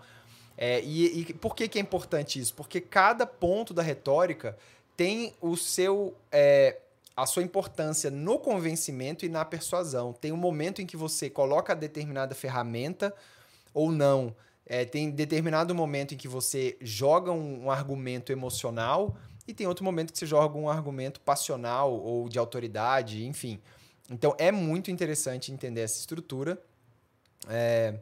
É, 0.58 0.82
e, 0.82 1.19
e 1.19 1.34
por 1.36 1.56
que, 1.56 1.67
que 1.67 1.78
é 1.78 1.82
importante 1.82 2.39
isso? 2.39 2.56
Porque 2.56 2.82
cada 2.82 3.28
ponto 3.28 3.71
da 3.71 3.84
retórica 3.84 4.58
tem 4.97 5.36
o 5.39 5.56
seu... 5.56 6.17
É, 6.32 6.80
a 7.15 7.25
sua 7.25 7.43
importância 7.43 8.12
no 8.12 8.39
convencimento 8.39 9.25
e 9.25 9.30
na 9.30 9.45
persuasão. 9.45 10.12
Tem 10.12 10.34
um 10.34 10.38
momento 10.38 10.82
em 10.82 10.86
que 10.86 10.97
você 10.97 11.30
coloca 11.30 11.73
determinada 11.73 12.36
ferramenta 12.36 13.13
ou 13.73 13.89
não 13.89 14.36
é, 14.65 14.84
tem 14.84 15.12
determinado 15.12 15.75
momento 15.75 16.13
em 16.13 16.17
que 16.17 16.28
você 16.28 16.78
joga 16.82 17.32
um, 17.32 17.65
um, 17.65 17.71
argumento 17.71 18.32
emocional 18.32 19.15
e 19.47 19.54
tem 19.54 19.67
outro 19.67 19.86
momento 19.86 20.12
que 20.12 20.17
você 20.17 20.25
joga 20.25 20.58
um 20.58 20.67
argumento 20.67 21.19
passional 21.21 21.93
ou 21.93 22.28
de 22.28 22.39
autoridade, 22.39 23.25
enfim. 23.25 23.62
Então 24.10 24.36
é 24.39 24.51
muito 24.51 24.89
interessante 24.89 25.51
entender 25.51 25.82
essa 25.82 25.99
estrutura. 25.99 26.60
É, 27.47 27.95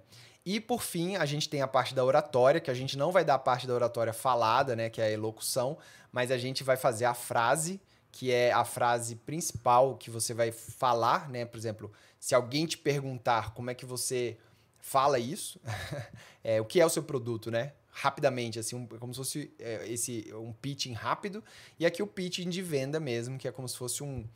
e 0.46 0.60
por 0.60 0.82
fim, 0.82 1.16
a 1.18 1.26
gente 1.26 1.50
tem 1.50 1.62
a 1.62 1.68
parte 1.68 1.94
da 1.94 2.04
oratória, 2.04 2.62
que 2.62 2.72
a 2.72 2.74
gente 2.74 2.98
não 2.98 3.12
vai 3.12 3.26
dar 3.26 3.36
a 3.36 3.40
parte 3.40 3.68
da 3.68 3.74
oratória 3.74 4.14
falada, 4.14 4.76
né, 4.76 4.90
que 4.90 5.02
é 5.02 5.06
a 5.06 5.12
elocução, 5.12 5.78
mas 6.12 6.32
a 6.32 6.38
gente 6.38 6.64
vai 6.64 6.78
fazer 6.78 7.06
a 7.06 7.14
frase, 7.14 7.80
que 8.12 8.32
é 8.32 8.52
a 8.52 8.64
frase 8.64 9.16
principal 9.16 9.96
que 9.96 10.10
você 10.10 10.34
vai 10.34 10.52
falar, 10.52 11.30
né? 11.30 11.46
Por 11.46 11.58
exemplo, 11.58 11.92
se 12.20 12.36
alguém 12.36 12.68
te 12.68 12.78
perguntar 12.78 13.54
como 13.54 13.72
é 13.72 13.74
que 13.74 13.86
você 13.86 14.38
fala 14.84 15.18
isso. 15.18 15.60
é, 16.44 16.60
o 16.60 16.66
que 16.66 16.82
é 16.82 16.86
o 16.86 16.90
seu 16.90 17.02
produto, 17.02 17.50
né? 17.50 17.72
Rapidamente, 17.90 18.60
assim, 18.60 18.76
um, 18.76 18.86
como 18.86 19.14
se 19.14 19.18
fosse 19.18 19.54
é, 19.58 19.90
esse, 19.90 20.30
um 20.36 20.52
pitching 20.52 20.92
rápido. 20.92 21.42
E 21.80 21.86
aqui 21.86 22.04
o 22.04 22.08
pitching 22.08 22.50
de 22.50 22.62
venda 22.62 23.00
mesmo, 23.00 23.38
que 23.38 23.48
é 23.48 23.52
como 23.52 23.68
se 23.68 23.78
fosse 23.78 24.04
um. 24.04 24.28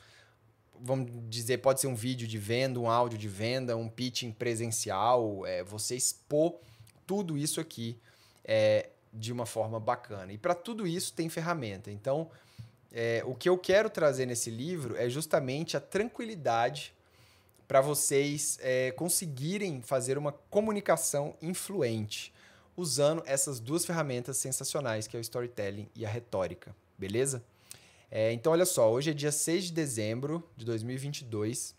Vamos 0.80 1.12
dizer, 1.30 1.58
pode 1.58 1.82
ser 1.82 1.88
um 1.88 1.96
vídeo 1.96 2.28
de 2.28 2.38
venda, 2.38 2.80
um 2.80 2.90
áudio 2.90 3.18
de 3.18 3.28
venda, 3.28 3.76
um 3.76 3.90
pitching 3.90 4.32
presencial. 4.32 5.46
É, 5.46 5.64
você 5.64 5.98
expor 5.98 6.56
tudo 7.06 7.38
isso 7.38 7.60
aqui 7.60 8.00
é, 8.46 8.90
de 9.12 9.34
uma 9.34 9.46
forma 9.46 9.80
bacana. 9.80 10.32
E 10.32 10.38
para 10.38 10.56
tudo 10.56 10.88
isso 10.88 11.12
tem 11.14 11.28
ferramenta. 11.28 11.92
Então, 11.92 12.30
é, 12.92 13.22
o 13.26 13.36
que 13.36 13.50
eu 13.50 13.58
quero 13.58 13.90
trazer 13.90 14.26
nesse 14.26 14.50
livro 14.50 14.96
é 14.96 15.10
justamente 15.10 15.76
a 15.76 15.82
tranquilidade 15.82 16.94
para 17.68 17.82
vocês 17.82 18.58
é, 18.62 18.92
conseguirem 18.92 19.82
fazer 19.82 20.18
uma 20.18 20.32
comunicação 20.32 21.36
influente 21.42 22.34
usando 22.76 23.24
essas 23.26 23.60
duas 23.60 23.86
ferramentas 23.86 24.38
sensacionais, 24.38 25.08
que 25.08 25.18
é 25.18 25.20
o 25.20 25.22
storytelling 25.22 25.90
e 25.96 26.06
a 26.06 26.10
retórica, 26.10 26.76
beleza? 26.98 27.44
É, 28.10 28.32
então, 28.32 28.54
olha 28.54 28.66
só, 28.66 28.90
hoje 28.90 29.12
é 29.12 29.14
dia 29.14 29.32
6 29.32 29.66
de 29.66 29.74
dezembro 29.74 30.48
de 30.56 30.64
2022. 30.64 31.76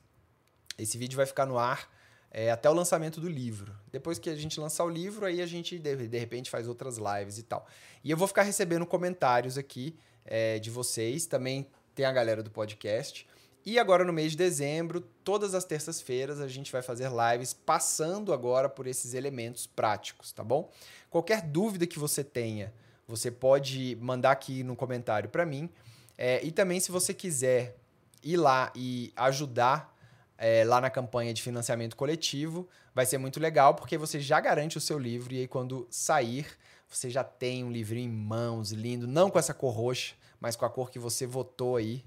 Esse 0.77 0.99
vídeo 0.99 1.17
vai 1.17 1.25
ficar 1.25 1.47
no 1.47 1.57
ar 1.57 1.89
é, 2.31 2.51
até 2.51 2.69
o 2.69 2.75
lançamento 2.75 3.21
do 3.21 3.29
livro. 3.29 3.75
Depois 3.91 4.19
que 4.19 4.29
a 4.29 4.35
gente 4.35 4.61
lançar 4.61 4.85
o 4.85 4.91
livro, 4.91 5.25
aí 5.25 5.41
a 5.41 5.47
gente 5.47 5.79
de, 5.79 6.09
de 6.09 6.19
repente 6.19 6.51
faz 6.51 6.69
outras 6.69 6.99
lives 6.99 7.39
e 7.39 7.43
tal. 7.43 7.67
E 8.05 8.11
eu 8.11 8.17
vou 8.17 8.29
ficar 8.29 8.43
recebendo 8.43 8.85
comentários 8.85 9.57
aqui 9.57 9.97
é, 10.25 10.59
de 10.59 10.71
vocês. 10.71 11.25
Também 11.27 11.67
tem 11.95 12.05
a 12.05 12.13
galera 12.13 12.43
do 12.43 12.51
podcast. 12.51 13.27
E 13.69 13.79
agora 13.79 14.03
no 14.03 14.15
mês 14.15 14.31
de 14.31 14.39
dezembro, 14.39 15.03
todas 15.23 15.55
as 15.55 15.63
terças-feiras, 15.63 16.41
a 16.41 16.49
gente 16.49 16.73
vai 16.73 16.81
fazer 16.81 17.11
lives 17.11 17.53
passando 17.53 18.33
agora 18.33 18.67
por 18.67 18.87
esses 18.87 19.13
elementos 19.13 19.67
práticos, 19.67 20.33
tá 20.33 20.43
bom? 20.43 20.73
Qualquer 21.11 21.43
dúvida 21.43 21.87
que 21.87 21.99
você 21.99 22.25
tenha, 22.25 22.73
você 23.07 23.31
pode 23.31 23.95
mandar 24.01 24.31
aqui 24.31 24.63
no 24.63 24.75
comentário 24.75 25.29
para 25.29 25.45
mim. 25.45 25.69
É, 26.17 26.43
e 26.43 26.51
também, 26.51 26.81
se 26.81 26.91
você 26.91 27.13
quiser 27.13 27.77
ir 28.23 28.39
lá 28.39 28.73
e 28.75 29.13
ajudar 29.15 29.95
é, 30.39 30.65
lá 30.65 30.81
na 30.81 30.89
campanha 30.89 31.35
de 31.35 31.43
financiamento 31.43 31.95
coletivo, 31.95 32.67
vai 32.95 33.05
ser 33.05 33.19
muito 33.19 33.39
legal, 33.39 33.75
porque 33.75 33.99
você 33.99 34.19
já 34.19 34.41
garante 34.41 34.79
o 34.79 34.81
seu 34.81 34.99
livro 34.99 35.35
e 35.35 35.41
aí 35.41 35.47
quando 35.47 35.87
sair, 35.91 36.47
você 36.89 37.11
já 37.11 37.23
tem 37.23 37.65
um 37.65 37.71
livrinho 37.71 38.11
em 38.11 38.17
mãos, 38.17 38.73
lindo, 38.73 39.07
não 39.07 39.29
com 39.29 39.39
essa 39.39 39.53
cor 39.53 39.75
roxa, 39.75 40.15
mas 40.41 40.57
com 40.57 40.65
a 40.65 40.71
cor 40.71 40.91
que 40.91 40.99
você 40.99 41.27
votou 41.27 41.77
aí. 41.77 42.05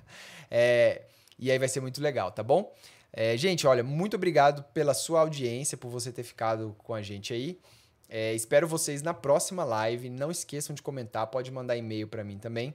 é, 0.50 1.02
e 1.38 1.50
aí 1.50 1.58
vai 1.58 1.68
ser 1.68 1.80
muito 1.80 2.00
legal, 2.00 2.30
tá 2.30 2.42
bom? 2.42 2.74
É, 3.12 3.36
gente, 3.36 3.66
olha, 3.66 3.82
muito 3.82 4.16
obrigado 4.16 4.62
pela 4.72 4.94
sua 4.94 5.20
audiência, 5.20 5.76
por 5.76 5.90
você 5.90 6.10
ter 6.10 6.22
ficado 6.22 6.74
com 6.78 6.94
a 6.94 7.02
gente 7.02 7.34
aí. 7.34 7.60
É, 8.08 8.34
espero 8.34 8.68
vocês 8.68 9.02
na 9.02 9.14
próxima 9.14 9.64
live. 9.64 10.08
Não 10.08 10.30
esqueçam 10.30 10.74
de 10.74 10.82
comentar, 10.82 11.26
pode 11.26 11.50
mandar 11.50 11.76
e-mail 11.76 12.06
para 12.08 12.24
mim 12.24 12.38
também. 12.38 12.74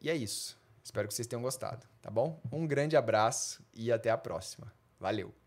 E 0.00 0.10
é 0.10 0.14
isso. 0.14 0.60
Espero 0.82 1.06
que 1.06 1.14
vocês 1.14 1.28
tenham 1.28 1.42
gostado, 1.42 1.86
tá 2.00 2.10
bom? 2.10 2.40
Um 2.50 2.66
grande 2.66 2.96
abraço 2.96 3.64
e 3.72 3.92
até 3.92 4.10
a 4.10 4.18
próxima. 4.18 4.72
Valeu! 4.98 5.41